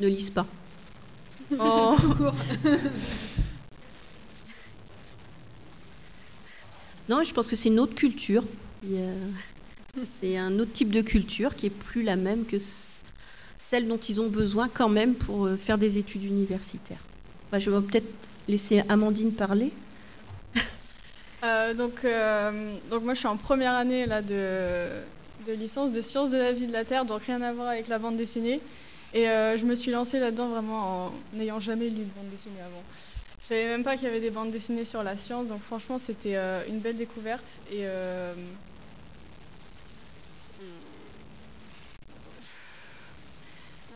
[0.00, 0.46] Ne lisent pas.
[1.60, 1.96] Oh.
[7.08, 8.42] non, je pense que c'est une autre culture.
[10.20, 14.20] C'est un autre type de culture qui est plus la même que celle dont ils
[14.20, 17.05] ont besoin quand même pour euh, faire des études universitaires.
[17.52, 18.12] Je vais peut-être
[18.48, 19.72] laisser Amandine parler.
[21.44, 24.88] Euh, donc, euh, donc moi je suis en première année là, de,
[25.46, 27.88] de, licence de sciences de la vie de la Terre, donc rien à voir avec
[27.88, 28.60] la bande dessinée.
[29.12, 32.60] Et euh, je me suis lancée là-dedans vraiment en n'ayant jamais lu de bande dessinée
[32.60, 32.82] avant.
[33.42, 35.98] Je savais même pas qu'il y avait des bandes dessinées sur la science, donc franchement
[35.98, 36.36] c'était
[36.68, 37.46] une belle découverte.
[37.70, 37.84] Et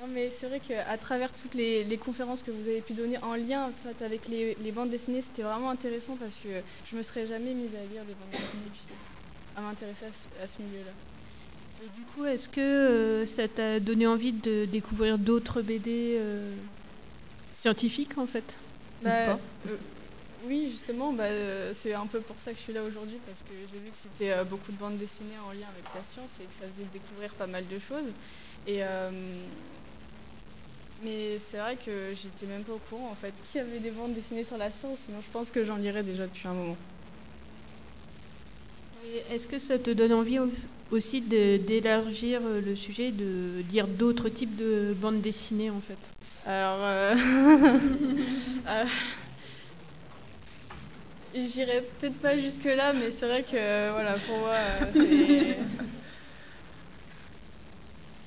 [0.08, 3.66] mais c'est vrai qu'à travers toutes les, conférences que vous avez pu donner en lien
[3.66, 6.48] en fait, avec les, bandes dessinées, c'était vraiment intéressant parce que
[6.90, 8.98] je me serais jamais mise à lire des bandes dessinées, tu sais,
[9.56, 10.92] à m'intéresser à ce, milieu-là.
[11.84, 16.54] Et du coup, est-ce que euh, ça t'a donné envie de découvrir d'autres BD euh,
[17.60, 18.54] scientifiques en fait
[19.02, 19.76] bah, euh,
[20.46, 21.24] Oui, justement, bah,
[21.80, 23.96] c'est un peu pour ça que je suis là aujourd'hui parce que j'ai vu que
[23.96, 27.34] c'était beaucoup de bandes dessinées en lien avec la science et que ça faisait découvrir
[27.34, 28.12] pas mal de choses.
[28.66, 28.82] Et
[31.02, 33.32] mais c'est vrai que j'étais même pas au courant en fait.
[33.50, 34.98] Qui avait des bandes dessinées sur la science?
[35.06, 36.76] Sinon, je pense que j'en lirais déjà depuis un moment.
[39.30, 40.38] Est-ce que ça te donne envie
[40.90, 45.98] aussi d'élargir euh, le sujet, de lire d'autres types de bandes dessinées en fait?
[46.46, 47.14] Alors, euh...
[48.68, 48.84] euh
[51.34, 54.56] j'irai peut-être pas jusque là, mais c'est vrai que voilà, pour moi,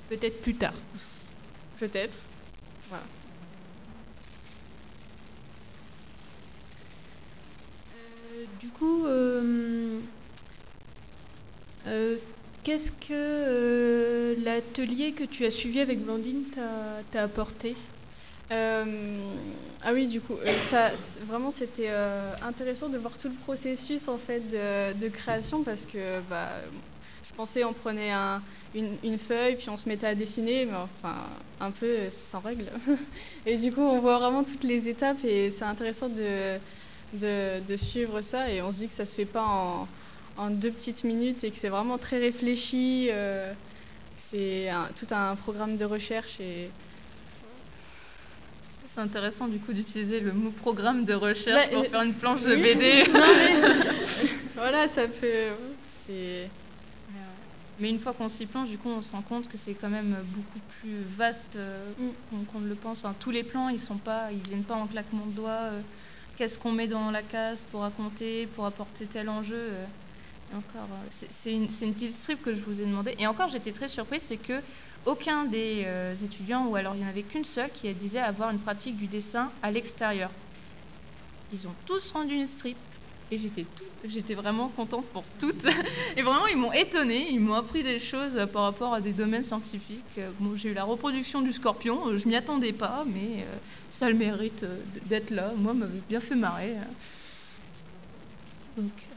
[0.10, 0.74] peut-être plus tard.
[1.80, 2.18] Peut-être.
[7.94, 10.00] Euh, du coup, euh,
[11.86, 12.18] euh,
[12.64, 16.46] qu'est-ce que l'atelier que tu as suivi avec Blandine
[17.12, 17.76] t'a apporté?
[18.50, 20.38] Ah oui, du coup,
[20.70, 20.92] ça,
[21.28, 21.90] vraiment, c'était
[22.42, 26.48] intéressant de voir tout le processus en fait de, création parce que bah,
[27.24, 28.12] je pensais on prenait
[28.76, 31.16] une, feuille, puis on se mettait à dessiner, mais enfin,
[31.60, 32.72] un peu euh, sans règle.
[33.46, 36.60] et du coup, on voit vraiment toutes les étapes et c'est intéressant de,
[37.14, 38.50] de, suivre ça.
[38.52, 39.46] Et on se dit que ça se fait pas
[40.38, 43.10] en, deux petites minutes et que c'est vraiment très réfléchi.
[43.12, 43.54] Euh,
[44.30, 46.70] c'est tout un programme de recherche et
[48.88, 52.42] c'est intéressant du coup d'utiliser le mot programme de recherche bah, pour faire une planche
[52.42, 53.04] de BD.
[54.56, 55.50] voilà, ça peut.
[56.08, 56.50] C'est
[57.80, 59.90] mais une fois qu'on s'y plonge, du coup, on se rend compte que c'est quand
[59.90, 61.92] même beaucoup plus vaste euh,
[62.32, 62.46] mm.
[62.46, 63.00] qu'on ne le pense.
[63.00, 65.50] Enfin, tous les plans, ils sont pas, ils viennent pas en claquement de doigts.
[65.50, 65.82] Euh,
[66.36, 69.56] qu'est-ce qu'on met dans la case pour raconter, pour apporter tel enjeu.
[69.56, 69.88] euh,
[70.52, 73.16] et encore, euh, c'est- une, une petite strip que je vous ai demandé.
[73.20, 74.64] Et encore, j'étais très surprise, c'est que
[75.06, 78.52] aucun des euh, étudiants, ou alors il n'y en avait qu'une seule, qui disait avoir
[78.52, 80.32] une pratique du dessin à l'extérieur.
[81.52, 82.93] Ils ont tous rendu une strip.
[83.34, 83.68] Et j'étais
[84.04, 85.66] j'étais vraiment contente pour toutes.
[86.18, 87.30] Et vraiment, ils m'ont étonnée.
[87.32, 90.20] Ils m'ont appris des choses par rapport à des domaines scientifiques.
[90.38, 92.10] Bon, j'ai eu la reproduction du scorpion.
[92.10, 93.60] euh, Je m'y attendais pas, mais euh,
[93.90, 95.54] ça le mérite euh, d'être là.
[95.56, 96.78] Moi, m'avait bien fait marrer.
[96.78, 96.96] hein.
[98.76, 99.10] Donc,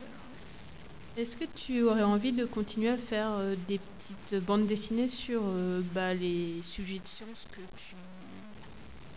[1.17, 5.43] est-ce que tu aurais envie de continuer à faire des petites bandes dessinées sur
[5.83, 7.97] bah, les sujets de sciences que tu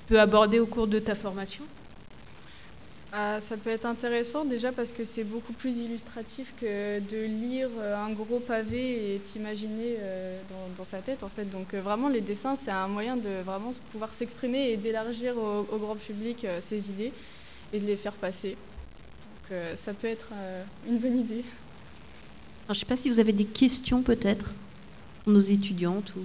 [0.08, 1.70] peux aborder au cours de ta formation?
[3.12, 7.70] Ah, ça peut être intéressant déjà parce que c'est beaucoup plus illustratif que de lire
[7.80, 11.46] euh, un gros pavé et de s'imaginer euh, dans, dans sa tête en fait.
[11.46, 15.62] Donc euh, vraiment les dessins c'est un moyen de vraiment pouvoir s'exprimer et d'élargir au,
[15.72, 17.12] au grand public euh, ses idées
[17.74, 18.50] et de les faire passer.
[18.52, 21.44] Donc euh, ça peut être euh, une bonne idée.
[22.68, 24.54] Alors, je ne sais pas si vous avez des questions peut-être
[25.24, 26.20] pour nos étudiantes ou.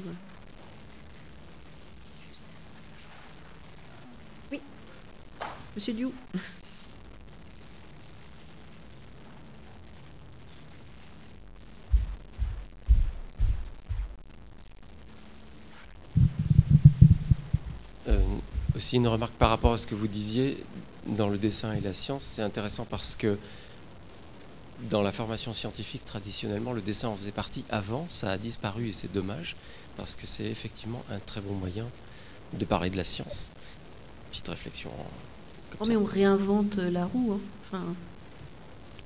[4.53, 4.61] Oui.
[5.75, 6.13] Monsieur Diou.
[18.07, 18.19] Euh,
[18.75, 20.65] aussi une remarque par rapport à ce que vous disiez
[21.07, 23.39] dans le dessin et la science, c'est intéressant parce que
[24.79, 28.93] dans la formation scientifique, traditionnellement, le dessin en faisait partie avant, ça a disparu et
[28.93, 29.57] c'est dommage
[29.97, 31.93] parce que c'est effectivement un très bon moyen
[32.53, 33.51] de parler de la science.
[34.31, 34.91] Petite réflexion.
[35.71, 35.91] comme Oh, ça.
[35.91, 37.33] mais on réinvente euh, la roue.
[37.33, 37.41] hein.
[37.63, 37.85] Enfin,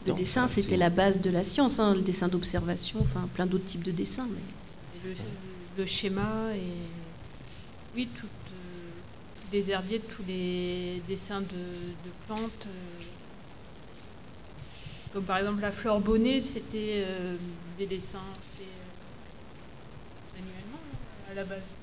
[0.07, 3.47] le Non, dessin, c'était la base de la science, hein, le dessin d'observation, enfin plein
[3.47, 4.27] d'autres types de dessins.
[4.31, 4.41] mais-
[5.05, 5.15] le,
[5.77, 6.89] le schéma et
[7.95, 8.31] oui, toutes
[9.53, 11.47] les herbiers, tous les dessins de,
[12.27, 12.67] plantes.
[12.67, 13.05] euh,
[15.13, 17.37] comme par exemple la fleur bonnet, c'était euh,
[17.79, 18.19] des dessins
[18.57, 18.67] faits
[20.37, 20.81] euh, annuellement
[21.31, 21.75] à la base.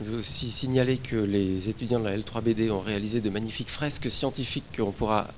[0.00, 4.10] Je veux aussi signaler que les étudiants de la L3BD ont réalisé de magnifiques fresques
[4.10, 5.28] scientifiques qu'on pourra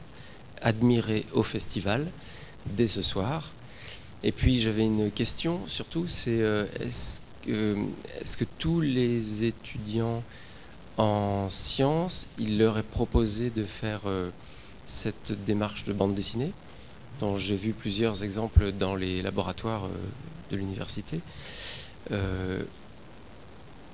[0.61, 2.07] admirer au festival
[2.67, 3.51] dès ce soir.
[4.23, 6.39] Et puis j'avais une question surtout, c'est
[6.79, 10.23] est-ce est-ce que tous les étudiants
[10.97, 14.31] en sciences, il leur est proposé de faire euh,
[14.85, 16.53] cette démarche de bande dessinée
[17.21, 19.89] dont j'ai vu plusieurs exemples dans les laboratoires euh,
[20.51, 21.21] de l'université.
[22.11, 22.63] Euh,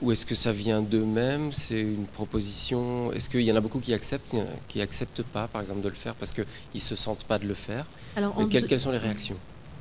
[0.00, 1.52] ou est-ce que ça vient d'eux-mêmes?
[1.52, 3.12] C'est une proposition?
[3.12, 4.36] Est-ce qu'il y en a beaucoup qui acceptent,
[4.68, 6.44] qui acceptent pas, par exemple, de le faire parce qu'ils
[6.74, 7.84] ne se sentent pas de le faire?
[8.14, 9.36] Alors, quelles sont les réactions?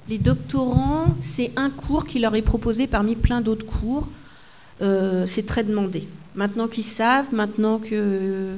[0.09, 4.07] Les doctorants, c'est un cours qui leur est proposé parmi plein d'autres cours.
[4.81, 6.07] Euh, c'est très demandé.
[6.35, 8.57] Maintenant qu'ils savent, maintenant que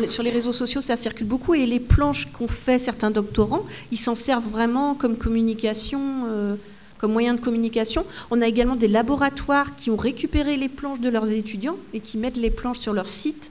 [0.00, 3.64] les- sur les réseaux sociaux, ça circule beaucoup et les planches qu'ont fait certains doctorants,
[3.90, 6.54] ils s'en servent vraiment comme communication, euh,
[6.98, 8.04] comme moyen de communication.
[8.30, 12.18] On a également des laboratoires qui ont récupéré les planches de leurs étudiants et qui
[12.18, 13.50] mettent les planches sur leur site.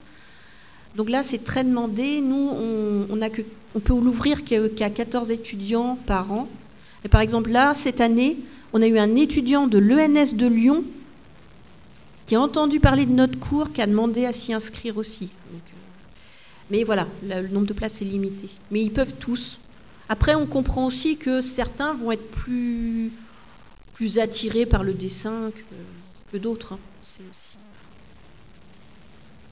[0.96, 2.22] Donc là, c'est très demandé.
[2.22, 3.06] Nous, on,
[3.74, 6.48] on peut l'ouvrir qu'à qu'à 14 étudiants par an.
[7.04, 8.38] Et par exemple, là, cette année,
[8.72, 10.82] on a eu un étudiant de l'ENS de Lyon
[12.26, 15.30] qui a entendu parler de notre cours, qui a demandé à s'y inscrire aussi.
[15.54, 15.58] Euh,
[16.70, 18.48] mais voilà, le, nombre de places est limité.
[18.70, 19.60] Mais ils peuvent tous.
[20.08, 23.12] Après, on comprend aussi que certains vont être plus,
[23.94, 25.52] plus attirés par le dessin
[26.32, 26.74] que, d'autres.
[26.74, 26.78] hein.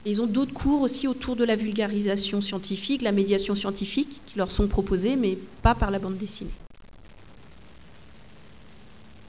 [0.05, 4.51] Ils ont d'autres cours aussi autour de la vulgarisation scientifique, la médiation scientifique, qui leur
[4.51, 6.51] sont proposés, mais pas par la bande dessinée.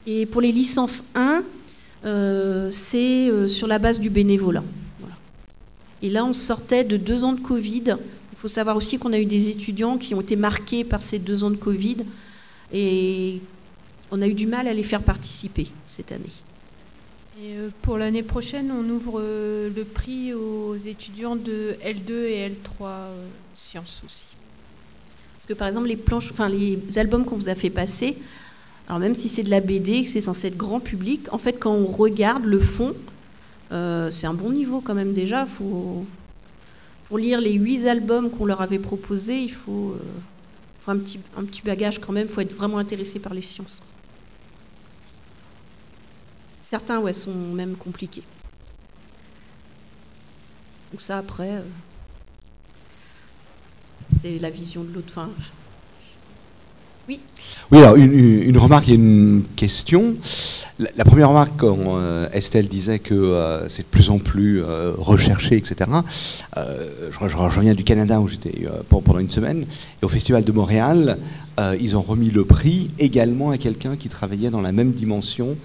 [0.05, 1.41] Et pour les licences 1, euh,
[2.03, 4.63] c'est euh, sur la base du bénévolat.
[4.99, 5.15] Voilà.
[6.01, 7.97] Et là, on sortait de deux ans de Covid.
[8.31, 11.19] Il faut savoir aussi qu'on a eu des étudiants qui ont été marqués par ces
[11.19, 11.97] deux ans de Covid.
[12.71, 13.41] Et
[14.11, 16.25] on a eu du mal à les faire participer cette année.
[17.39, 22.49] Et euh, pour l'année prochaine, on ouvre euh, le prix aux étudiants de L2 et
[22.49, 24.25] L3 euh, sciences aussi.
[25.35, 28.17] Parce que par exemple, les planches, enfin les albums qu'on vous a fait passer,
[28.87, 31.53] alors même si c'est de la BD, que c'est censé être grand public, en fait,
[31.53, 32.95] quand on regarde le fond,
[33.73, 35.45] euh, c'est un bon niveau quand même déjà.
[35.45, 36.05] Faut,
[37.05, 41.43] pour lire les huit albums qu'on leur avait proposés, il faut, euh, un, petit, un
[41.43, 42.27] petit bagage quand même.
[42.29, 43.81] Il faut être vraiment intéressé par les sciences.
[46.69, 48.23] Certains, ouais, sont même compliqués.
[50.91, 51.61] Donc ça, après, euh,
[54.21, 55.27] c'est la vision de l'autre.
[57.07, 57.19] Oui.
[57.71, 60.15] Oui, alors une, remarque et une question.
[60.79, 64.93] La, première remarque, quand euh, Estelle disait que euh, c'est de plus en plus euh,
[64.97, 65.89] recherché, etc.
[66.55, 69.65] je, reviens du Canada où j'étais pen- pendant une semaine.
[70.01, 71.17] Et au Festival de Montréal,
[71.79, 75.55] ils ont remis le prix également à quelqu'un qui travaillait dans la même dimension.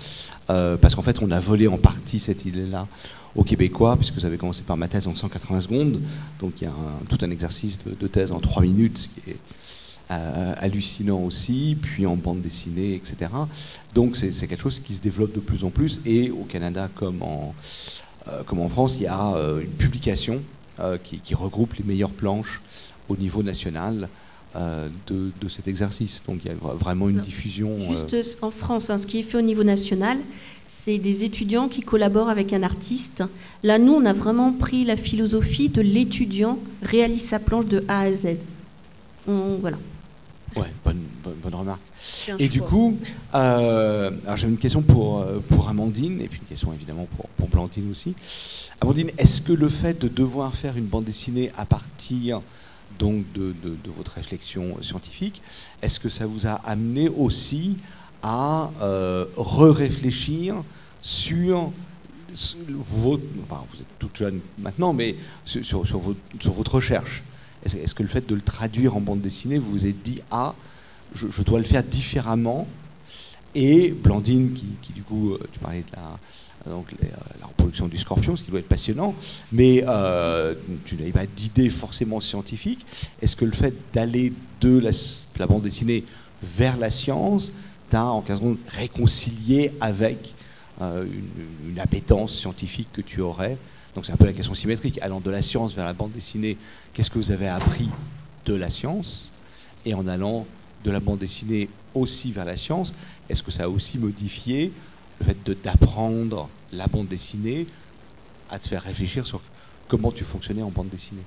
[0.47, 2.87] parce qu'en fait, on a volé en partie cette idée-là
[3.35, 6.01] aux Québécois, puisque avez commencé par ma thèse en 180 secondes.
[6.41, 6.75] Donc il y a
[7.09, 9.37] tout un exercice de, de thèse en 3 minutes, ce qui est
[10.21, 13.31] euh, hallucinant aussi, puis en bande dessinée, etc.
[13.95, 16.01] Donc c'est quelque chose qui se développe de plus en plus.
[16.05, 17.55] Et au Canada comme en,
[18.29, 20.43] euh, comme en France, il y a euh, une publication
[20.81, 22.61] euh, qui, qui regroupe les meilleures planches
[23.09, 24.09] au niveau national
[24.55, 26.23] de, de cet exercice.
[26.27, 27.23] Donc il y a vra- vraiment une Non.
[27.23, 27.79] diffusion.
[27.79, 30.19] Juste en France, hein, ce qui est fait au niveau national,
[30.85, 33.23] c'est des étudiants qui collaborent avec un artiste.
[33.63, 38.01] Là, nous, on a vraiment pris la philosophie de l'étudiant réalise sa planche de A
[38.01, 38.37] à Z.
[39.27, 39.79] On- voilà.
[40.57, 41.83] Ouais, bonne, bonne, bonne remarque.
[42.39, 42.99] Et du coup,
[43.35, 47.29] euh, alors j'avais une question pour, euh, pour Amandine, et puis une question évidemment pour,
[47.31, 48.15] pour Blandine aussi.
[48.81, 52.43] Amandine, est-ce que le fait de devoir faire une bande dessinée à partir
[52.99, 55.41] donc de, de- de votre réflexion scientifique,
[55.81, 57.79] est-ce que ça vous a amené aussi
[58.23, 60.63] à euh, re-réfléchir
[61.01, 61.73] sur,
[62.35, 66.75] sur votre, enfin vous êtes toute jeune maintenant, mais sur, sur, sur votre, sur votre
[66.75, 67.23] recherche?
[67.65, 70.55] Est-ce que le fait de le traduire en bande dessinée, vous vous êtes dit, ah,
[71.15, 72.67] je, dois le faire différemment.
[73.55, 76.81] Et Blandine, qui, qui, du coup, euh, tu parlais de euh,
[77.41, 79.15] la reproduction du scorpion, ce qui doit être passionnant,
[79.53, 80.55] mais euh,
[80.87, 82.87] tu n'avais pas d'idée forcément scientifique.
[83.21, 86.05] Est-ce que le fait d'aller de la, bande dessinée
[86.43, 87.53] vers la science
[87.91, 90.35] t'a en quelque sorte réconcilié avec
[90.81, 93.57] une appétence scientifique que tu aurais
[93.95, 94.99] Donc c'est un peu la question symétrique.
[95.03, 96.57] Allant de la science vers la bande dessinée,
[96.95, 97.89] qu'est-ce que vous avez appris
[98.47, 99.31] de la science?
[99.85, 100.47] Et en allant
[100.85, 102.95] de la bande dessinée aussi vers la science,
[103.29, 104.73] est-ce que ça a aussi modifié
[105.21, 107.67] le fait d'apprendre la bande dessinée
[108.51, 109.41] à te faire réfléchir sur
[109.89, 111.23] comment tu fonctionnais en bande dessinée?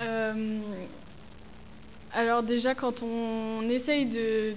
[0.00, 0.60] Euh,
[2.14, 4.54] alors déjà, quand on essaye de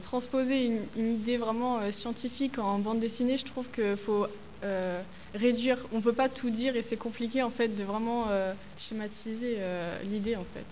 [0.00, 4.26] transposer une, une idée vraiment euh, scientifique en bande dessinée, je trouve qu'il faut
[4.64, 5.02] euh,
[5.34, 5.86] réduire.
[5.92, 9.56] On ne peut pas tout dire et c'est compliqué en fait de vraiment euh, schématiser
[9.58, 10.66] euh, l'idée en fait.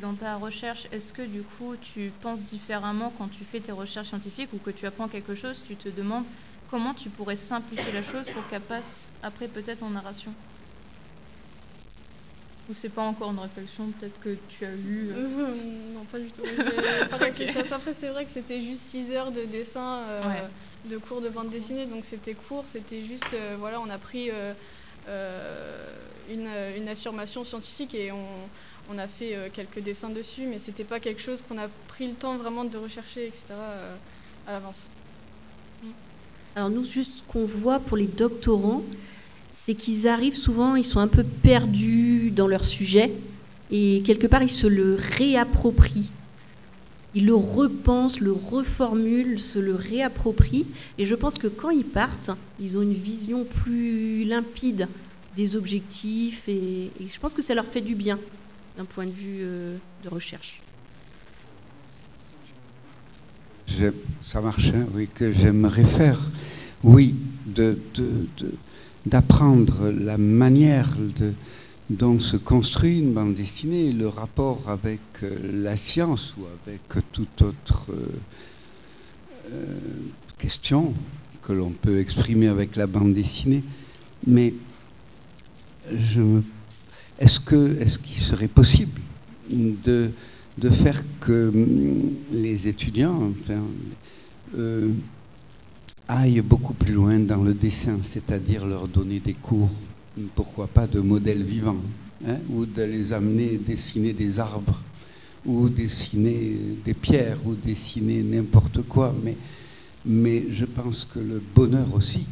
[0.00, 4.08] dans ta recherche, est-ce que du coup tu penses différemment quand tu fais tes recherches
[4.08, 6.24] scientifiques ou que tu apprends quelque chose, tu te demandes
[6.70, 10.34] comment tu pourrais simplifier la chose pour qu'elle passe après peut-être en narration?
[12.68, 16.18] Ou c'est pas encore une réflexion peut-être que tu as eue euh, Euh, non, pas
[16.18, 16.42] du tout.
[17.10, 17.16] Pas.
[17.16, 20.90] Après, c'est vrai que c'était juste 6 heures de dessin, euh, Ouais.
[20.90, 22.68] de cours de bande dessinée, donc c'était court.
[22.68, 24.54] C'était juste, euh, voilà, on a pris euh,
[25.08, 28.48] euh, une, une affirmation scientifique et on,
[28.88, 32.06] on a fait euh, quelques dessins dessus, mais c'était pas quelque chose qu'on a pris
[32.08, 33.58] le temps vraiment de rechercher, etc.
[33.58, 33.96] euh,
[34.46, 34.86] à l'avance.
[36.54, 38.84] Alors nous, juste ce qu'on voit pour les doctorants,
[39.64, 43.12] c'est qu'ils arrivent souvent, ils sont un peu perdus dans leur sujet
[43.70, 46.10] et quelque part ils se le réapproprient.
[47.14, 50.66] Ils le repensent, le reformulent, se le réapproprient.
[50.98, 54.88] Et je pense que quand ils partent, ils ont une vision plus limpide
[55.36, 58.18] des objectifs et, je pense que ça leur fait du bien
[58.76, 60.60] d'un point de vue euh, de recherche.
[64.26, 66.18] Ça marche, hein, oui, que j'aimerais faire.
[66.82, 67.14] Oui,
[67.46, 68.54] de, de- de-
[69.06, 70.96] d'apprendre la manière
[71.90, 76.80] dont se construit une bande dessinée, le rapport avec euh, la science ou avec
[77.12, 78.06] toute autre euh,
[79.52, 79.78] euh,
[80.38, 80.94] question
[81.42, 83.62] que l'on peut exprimer avec la bande dessinée.
[84.26, 84.54] Mais
[87.18, 87.40] est-ce
[87.80, 88.98] est-ce qu'il serait possible
[89.50, 90.10] de
[90.58, 93.62] de faire que hum, les étudiants enfin,
[96.12, 99.70] aillent beaucoup plus loin dans le dessin, c'est-à-dire leur donner des cours,
[100.34, 101.82] pourquoi pas de modèles vivants,
[102.26, 104.80] hein, ou de les amener dessiner des arbres,
[105.44, 109.14] ou dessiner des pierres, ou dessiner n'importe quoi.
[109.24, 109.36] Mais,
[110.04, 112.24] mais je pense que le bonheur aussi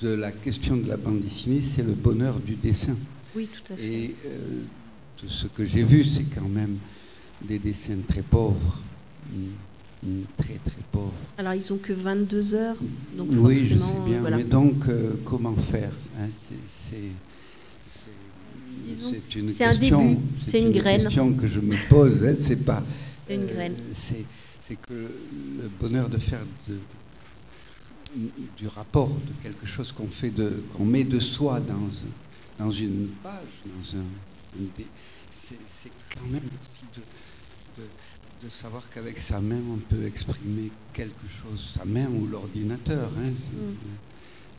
[0.00, 2.96] de la question de la bande dessinée, c'est le bonheur du dessin.
[3.34, 3.82] Oui, tout à fait.
[3.84, 4.62] Et euh,
[5.16, 6.76] tout ce que j'ai vu, c'est quand même
[7.42, 8.78] des dessins très pauvres.
[10.04, 11.12] Mm, Très, très pauvres.
[11.38, 12.76] Alors ils ont que 22 heures,
[13.16, 14.20] donc oui, je sais forcément, bien.
[14.20, 14.36] voilà.
[14.36, 16.54] Mais donc, euh, comment faire hein, c'est-
[19.36, 20.20] une question.
[20.40, 21.02] c'est une graine.
[21.02, 22.24] question que je me pose.
[22.24, 22.82] hein, c'est pas.
[23.30, 23.74] Une graine.
[23.94, 26.78] C'est que le bonheur de faire de,
[28.56, 33.08] du rapport, de quelque chose qu'on fait de, qu'on met de soi dans, dans une
[33.22, 34.04] page, dans un,
[35.48, 37.82] c'est, quand même aussi de,
[38.44, 43.10] de, savoir qu'avec sa main on peut exprimer quelque chose, sa main ou l'ordinateur.
[43.18, 43.30] Hein.
[43.30, 43.74] Mm.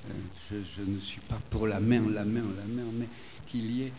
[0.07, 0.13] Euh,
[0.51, 3.07] je, je, ne suis pas pour la main, la main, la main, mais
[3.47, 3.93] qu'il y ait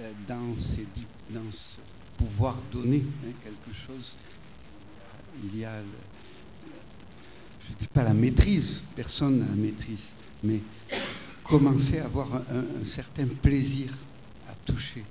[0.00, 0.86] euh, dans, ces,
[1.30, 1.80] dans ce
[2.16, 4.14] pouvoir donné hein, quelque chose,
[5.44, 5.72] il y a
[7.66, 10.06] je ne dis pas la maîtrise, personne n'a la maîtrise,
[10.42, 10.60] mais
[11.44, 13.90] commencer à avoir un, certain plaisir
[14.50, 15.02] à toucher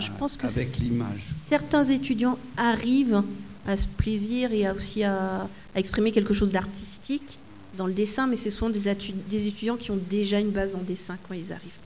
[0.00, 1.22] je pense que avec l'image.
[1.48, 3.22] Certains étudiants arrivent
[3.66, 7.38] à ce plaisir et aussi à, exprimer quelque chose d'artistique
[7.76, 8.94] dans le dessin, mais c'est souvent des,
[9.28, 11.78] des, étudiants qui ont déjà une base en dessin quand ils arrivent.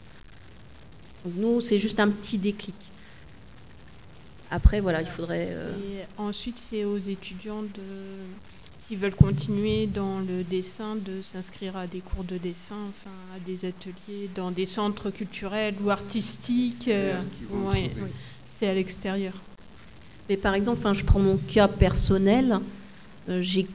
[1.24, 2.76] Donc nous, c'est juste un petit déclic.
[4.50, 5.48] Après, voilà, il faudrait...
[5.50, 5.72] Euh,
[6.18, 7.82] ensuite, c'est aux étudiants de
[8.90, 13.38] qui veulent continuer dans le dessin de s'inscrire à des cours de dessin, enfin à
[13.38, 16.88] des ateliers dans des centres culturels ou artistiques.
[16.88, 17.14] Euh,
[18.58, 19.32] c'est à l'extérieur.
[20.30, 22.60] Mais par exemple, je prends mon cas personnel.
[23.28, 23.66] Euh, j'ai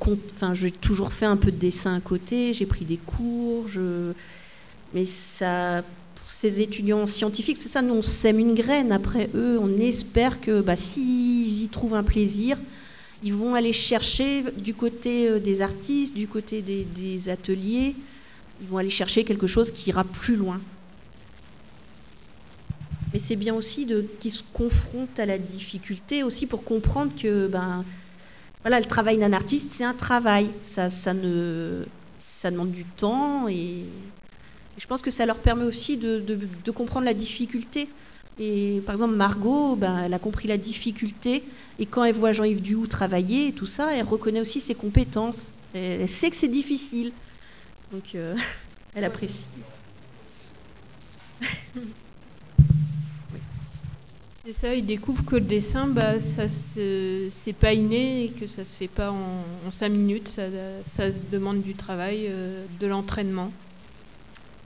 [0.72, 2.54] toujours fait un peu de dessin à côté.
[2.54, 3.68] J'ai pris des cours.
[3.68, 4.14] Je...
[4.94, 5.84] Mais ça,
[6.16, 7.82] pour ces étudiants scientifiques, c'est ça.
[7.82, 8.94] Nous, on sème une graine.
[8.94, 12.58] Après eux, on espère que bah, s'ils y trouvent un plaisir,
[13.22, 17.98] ils vont aller chercher du côté euh, des artistes, du côté des, ateliers,
[18.62, 20.62] ils vont aller chercher quelque chose qui ira plus loin.
[23.16, 23.88] Mais c'est bien aussi
[24.20, 27.86] qu'ils se confrontent à la difficulté aussi pour comprendre que ben,
[28.62, 30.50] voilà, le travail d'un artiste, c'est un travail.
[30.64, 31.86] Ça, ça, ne,
[32.20, 33.86] ça demande du temps et,
[34.78, 36.22] je pense que ça leur permet aussi de,
[36.66, 37.88] de comprendre la difficulté.
[38.38, 41.42] Et par exemple, Margot, ben, elle a compris la difficulté.
[41.80, 45.54] Et quand elle voit Jean-Yves Duhoux travailler et tout ça, elle reconnaît aussi ses compétences.
[45.74, 47.14] Elle, sait que c'est difficile.
[47.94, 48.36] Donc, euh,
[48.94, 49.48] elle apprécie.
[54.54, 58.76] Ça, il découvre que le dessin, bah, ça c'est pas inné et que ça se
[58.76, 60.28] fait pas en, cinq minutes.
[60.28, 60.44] Ça,
[60.84, 63.52] ça, demande du travail, euh, de l'entraînement.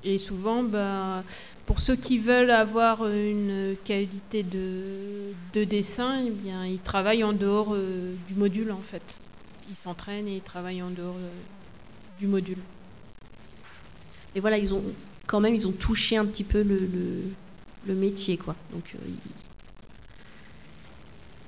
[0.04, 1.24] Et souvent, bah,
[1.66, 7.74] pour ceux qui veulent avoir une qualité de, dessin, eh bien, ils travaillent en dehors
[7.74, 9.04] euh, du module en fait.
[9.70, 11.30] Ils s'entraînent et ils travaillent en dehors euh,
[12.20, 12.58] du module.
[14.36, 14.84] Et voilà, ils ont
[15.26, 18.56] quand même ils ont touché un petit peu le, métier quoi.
[18.74, 18.96] Donc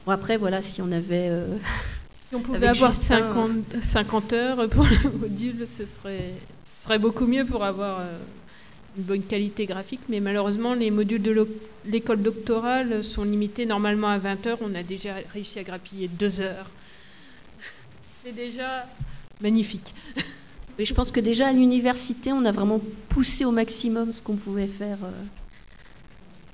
[0.06, 1.32] bon, après voilà, si on avait
[2.28, 6.34] si on pouvait avoir 50, 50, heures pour le module, ce serait,
[6.66, 8.02] ce serait beaucoup mieux pour avoir
[8.98, 11.48] une bonne qualité graphique, mais malheureusement, les modules de
[11.86, 14.58] l'école doctorale sont limités normalement à 20 heures.
[14.62, 16.70] On a déjà réussi à grappiller 2 heures.
[18.24, 18.86] C'est déjà
[19.42, 19.94] magnifique.
[20.80, 22.80] Oui, je pense que déjà à l'université, on a vraiment
[23.10, 25.12] poussé au maximum ce qu'on pouvait faire, euh,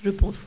[0.03, 0.39] je pense.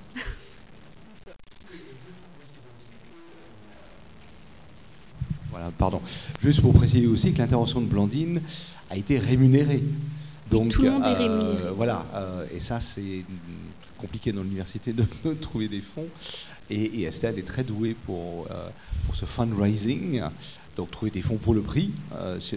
[5.51, 6.01] Voilà, pardon.
[6.43, 8.41] Juste pour préciser aussi que l'intervention de Blandine
[8.89, 9.83] a été rémunérée.
[10.51, 11.63] Donc, tout le monde est rémunéré.
[11.67, 13.25] Euh, voilà, euh, et ça c'est
[13.99, 15.05] compliqué dans l'université de
[15.41, 16.07] trouver des fonds.
[16.71, 18.69] Et, Estelle est très douée pour, euh,
[19.07, 20.23] pour ce fundraising,
[20.77, 21.91] donc trouver des fonds pour le prix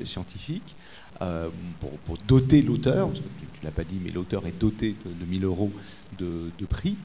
[0.05, 0.75] scientifique,
[1.19, 5.71] pour, doter l'auteur, tu ne l'as pas dit, mais l'auteur est doté de, 1000 euros
[6.19, 6.95] de, de prix.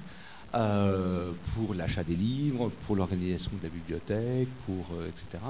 [0.55, 5.45] Euh, pour l'achat des livres, pour l'organisation de la bibliothèque, pour, euh, etc.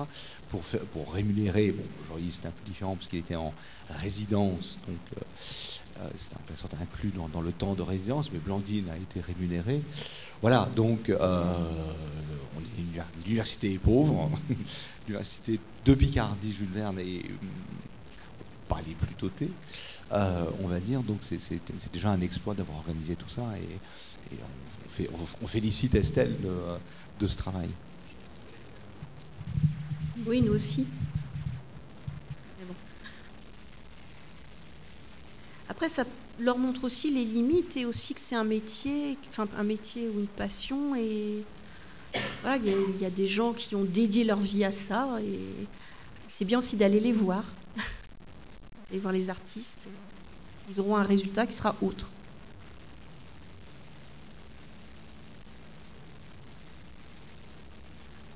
[0.48, 3.54] Pour, rémunérer, bon, aujourd'hui c'était un peu différent parce qu'il était en
[3.88, 8.88] résidence, donc euh, c'était un peu sorte inclus dans, le temps de résidence, mais Blandine
[8.90, 9.82] a été rémunérée.
[10.42, 11.12] Voilà, donc
[13.24, 14.28] l'université est pauvre,
[15.06, 17.22] l'université de Picardie, Jules Verne est
[18.66, 19.50] pas les plus dotées,
[20.10, 23.78] on va dire, donc c'est déjà un exploit d'avoir organisé tout ça et
[25.42, 26.34] on, félicite Estelle
[27.18, 27.68] de, ce travail.
[30.26, 30.86] Oui, nous aussi.
[35.68, 36.04] Après, ça
[36.40, 40.20] leur montre aussi les limites et aussi que c'est un métier, enfin un métier ou
[40.20, 40.94] une passion.
[40.94, 41.44] Et
[42.42, 45.08] voilà, il y, a des gens qui ont dédié leur vie à ça.
[45.22, 45.38] Et
[46.28, 47.44] c'est bien aussi d'aller les voir,
[48.90, 49.86] aller voir les artistes.
[50.70, 52.10] Ils auront un résultat qui sera autre.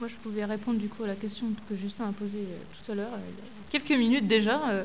[0.03, 2.91] Moi, je pouvais répondre du coup à la question que Justin a posée euh, tout
[2.91, 3.31] à l'heure, euh,
[3.71, 4.61] quelques minutes déjà.
[4.69, 4.83] Euh,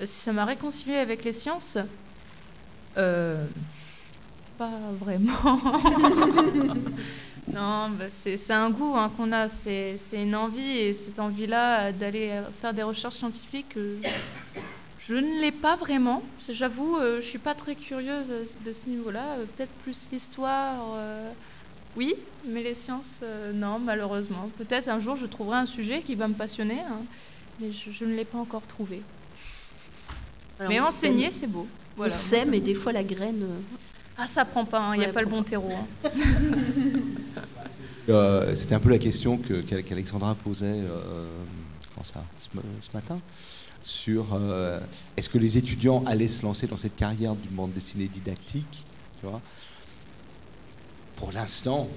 [0.00, 1.76] si ça m'a réconcilié avec les sciences,
[2.94, 3.50] pas
[4.98, 5.36] vraiment.
[7.52, 12.40] non, bah, c'est un goût hein, qu'on a, c'est une envie, et cette envie-là d'aller
[12.58, 13.76] faire des recherches scientifiques,
[14.98, 16.22] Je ne l'ai pas vraiment.
[16.48, 18.32] J'avoue, je ne suis pas très curieuse
[18.64, 19.36] de ce niveau-là.
[19.54, 20.96] Peut-être plus l'histoire.
[21.96, 22.14] Oui,
[22.44, 23.20] mais les sciences,
[23.54, 24.50] non, malheureusement.
[24.58, 27.02] Peut-être un jour, je trouverai un sujet qui va me passionner, hein,
[27.60, 29.02] mais je, ne l'ai pas encore trouvé.
[30.68, 31.66] mais enseigner, c'est beau.
[31.96, 33.46] Voilà, on sème, mais des fois la graine.
[34.18, 35.72] Ah, ça prend pas, il hein, n'y a pas le bon terreau.
[35.72, 36.10] Hein.
[38.08, 41.26] Euh, c'était un peu la question qu'Alexandra posait euh,
[42.04, 43.18] ça, ce, matin
[43.82, 44.78] sur euh,
[45.16, 48.84] est-ce que les étudiants allaient se lancer dans cette carrière du bande dessinée didactique
[49.18, 49.40] tu vois?
[51.16, 51.88] Pour l'instant,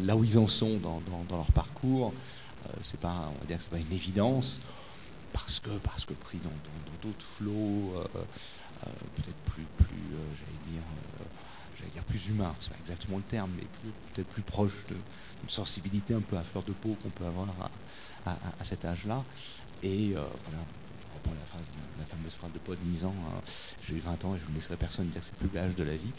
[0.00, 2.12] là où ils en sont dans, leur parcours,
[2.82, 4.60] c'est pas, on va dire que c'est pas une évidence
[5.32, 6.50] parce que parce que pris dans
[7.02, 7.94] d'autres flots,
[9.16, 10.02] peut-être plus plus,
[10.34, 10.82] j'allais dire
[11.96, 13.64] dire plus humain, c'est pas exactement le terme, mais
[14.14, 17.48] peut-être plus proche d'une sensibilité un peu à fleur de peau qu'on peut avoir
[18.26, 19.24] à, cet âge-là.
[19.82, 20.58] Et euh, voilà,
[21.26, 21.64] la, phrase,
[21.98, 23.12] la fameuse phrase de Paul hein,
[23.86, 25.96] j'ai 20 ans et je ne laisserai personne dire que c'est plus l'âge de la
[25.96, 26.12] vie.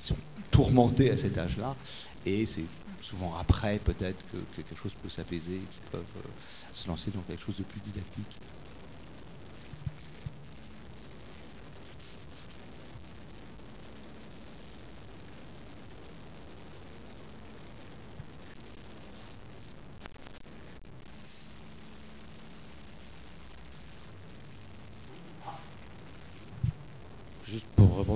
[0.00, 0.16] Ils sont
[0.50, 1.76] tourmentés à cet âge-là,
[2.24, 2.66] et c'est
[3.00, 6.28] souvent après peut-être que, quelque chose peut s'apaiser qu'ils peuvent euh,
[6.72, 8.38] se lancer dans quelque chose de plus didactique.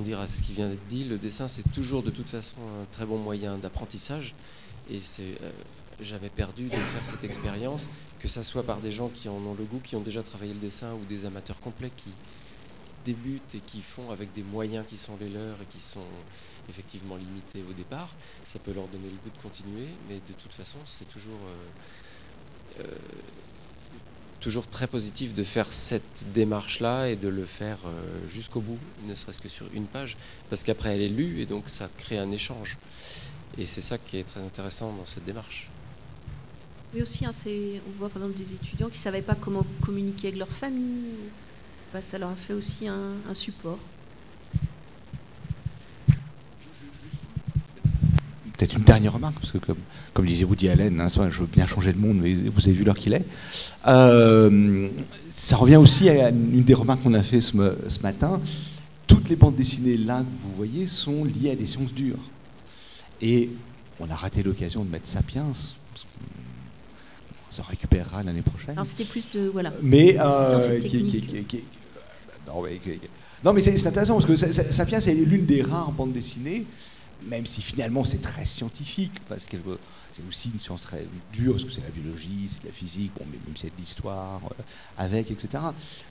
[0.02, 2.86] Rebondir à ce qui vient d'être dit, le dessin c'est toujours de toute façon un
[2.90, 4.34] très bon moyen d'apprentissage.
[4.90, 5.50] Et c'est, euh,
[6.00, 7.88] j'avais perdu de faire cette expérience,
[8.18, 10.52] que ça soit par des gens qui en ont le goût, qui ont déjà travaillé
[10.54, 12.10] le dessin, ou des amateurs complets qui
[13.04, 16.06] débutent et qui font avec des moyens qui sont les leurs et qui sont
[16.68, 18.08] effectivement limités au départ.
[18.44, 21.40] Ça peut leur donner le goût de continuer, mais de toute façon c'est toujours
[22.80, 22.98] euh, euh,
[24.42, 29.14] toujours très positif de faire cette démarche-là et de le faire euh, jusqu'au bout, ne
[29.14, 30.16] serait-ce que sur une page,
[30.50, 32.76] parce qu'après elle est lue et donc ça crée un échange.
[33.56, 35.68] Et c'est ça qui est très intéressant dans cette démarche.
[36.92, 37.32] Mais aussi, hein,
[37.86, 41.14] on voit par exemple des étudiants qui ne savaient pas comment communiquer avec leur famille.
[42.02, 43.78] Ça leur a fait aussi un support.
[48.62, 49.78] Peut-être une dernière remarque, parce que comme,
[50.14, 52.84] comme disait Woody Allen, hein, je veux bien changer de monde, mais vous avez vu
[52.84, 53.24] l'heure qu'il est.
[53.88, 54.88] Euh,
[55.34, 57.56] ça revient aussi à une des remarques qu'on a fait ce,
[58.02, 58.40] matin.
[59.08, 62.20] Toutes les bandes dessinées là que vous voyez sont liées à des sciences dures.
[63.20, 63.50] Et
[63.98, 65.46] on a raté l'occasion de mettre Sapiens.
[65.46, 65.54] On
[67.52, 68.74] s'en récupérera l'année prochaine.
[68.76, 69.72] Alors c'était plus de voilà.
[69.82, 70.16] Mais
[73.44, 76.64] non, mais c'est intéressant parce que Sapiens est l'une des rares bandes dessinées
[77.28, 79.56] même si finalement c'est très scientifique, parce que
[80.14, 83.24] c'est aussi une science très dure, parce que c'est la biologie, c'est la physique, bon,
[83.30, 84.62] mais même c'est de l'histoire euh,
[84.98, 85.62] avec, etc.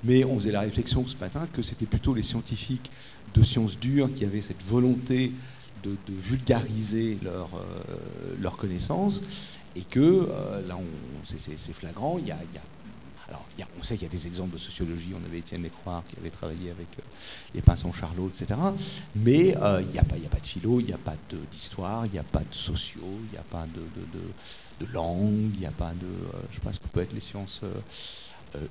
[0.03, 2.91] Mais on faisait la réflexion ce matin que c'était plutôt les scientifiques
[3.33, 5.31] de sciences dures qui avaient cette volonté
[5.83, 9.23] de, vulgariser leur, euh, leur connaissance,
[9.75, 10.77] et que euh, là,
[11.23, 12.37] c'est flagrant, il y a
[13.31, 13.45] alors,
[13.79, 15.13] on sait qu'il y a des exemples de sociologie.
[15.15, 17.03] On avait Étienne Lécroix qui avait travaillé avec euh,
[17.55, 18.59] les pinsons Charlot, etc.
[19.15, 21.15] Mais euh, il n'y a, pas, a pas de philo, il n'y a pas
[21.49, 25.65] d'histoire, il n'y a pas de sociaux, il n'y a pas de, langue, il n'y
[25.65, 26.05] a pas de.
[26.05, 27.61] Euh, je ne sais pas ce que peut être les sciences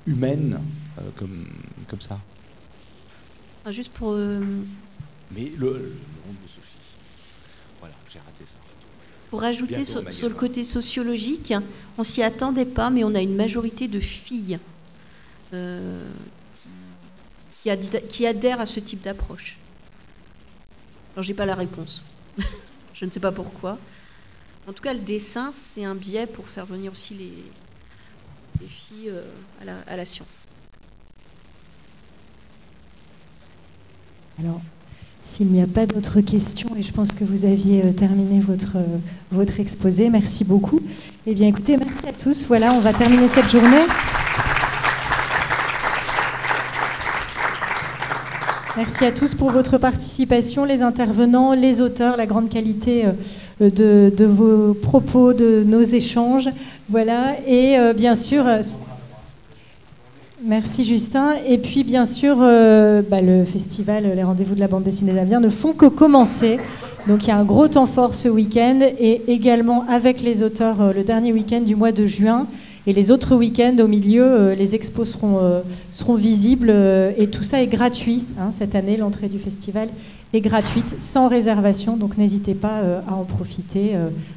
[0.06, 0.60] humaines
[1.16, 1.46] comme,
[1.88, 2.18] comme ça.
[3.64, 4.12] Ah, juste pour.
[4.12, 6.76] Mais le, le nom de Sophie.
[7.78, 8.58] Voilà, j'ai raté ça.
[9.30, 11.54] Pour ajouter sur, le côté sociologique,
[11.96, 14.58] on s'y attendait pas, mais on a une majorité de filles
[15.54, 16.04] euh,
[17.62, 19.56] qui, adhèrent à ce type d'approche.
[21.14, 22.02] Alors, j'ai pas la réponse.
[22.94, 23.78] Je ne sais pas pourquoi.
[24.66, 29.22] En tout cas, le dessin, c'est un biais pour faire venir aussi les, filles euh,
[29.62, 30.44] à, la, à la science.
[34.40, 34.60] Alors,
[35.30, 38.78] s'il n'y a pas d'autres questions, et je pense que vous aviez euh, terminé votre,
[38.78, 38.98] euh,
[39.30, 40.80] votre exposé, merci beaucoup.
[41.24, 42.46] Eh bien écoutez, merci à tous.
[42.48, 43.84] Voilà, on va terminer cette journée.
[48.76, 53.04] Merci à tous pour votre participation, les intervenants, les auteurs, la grande qualité
[53.60, 56.48] euh, de vos propos, de nos échanges.
[56.88, 58.44] Voilà, et bien sûr.
[60.42, 61.34] Merci Justin.
[61.46, 65.40] Et puis bien sûr, euh, bah, le festival Les Rendez-vous de la bande dessinée d'Amiens
[65.40, 66.58] ne font que commencer.
[67.06, 70.80] Donc il y a un gros temps fort ce week-end et également avec les auteurs
[70.80, 72.46] euh, le dernier week-end du mois de juin.
[72.86, 76.70] Et les autres week-ends au milieu, euh, les expos seront, visibles
[77.18, 78.24] et tout ça est gratuit.
[78.38, 79.88] Hein, cette année, l'entrée du festival
[80.32, 83.90] est gratuite, sans réservation, donc n'hésitez pas à en profiter.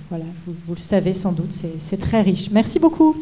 [0.10, 2.50] voilà, vous, le savez sans doute, c'est très riche.
[2.52, 3.16] Merci beaucoup.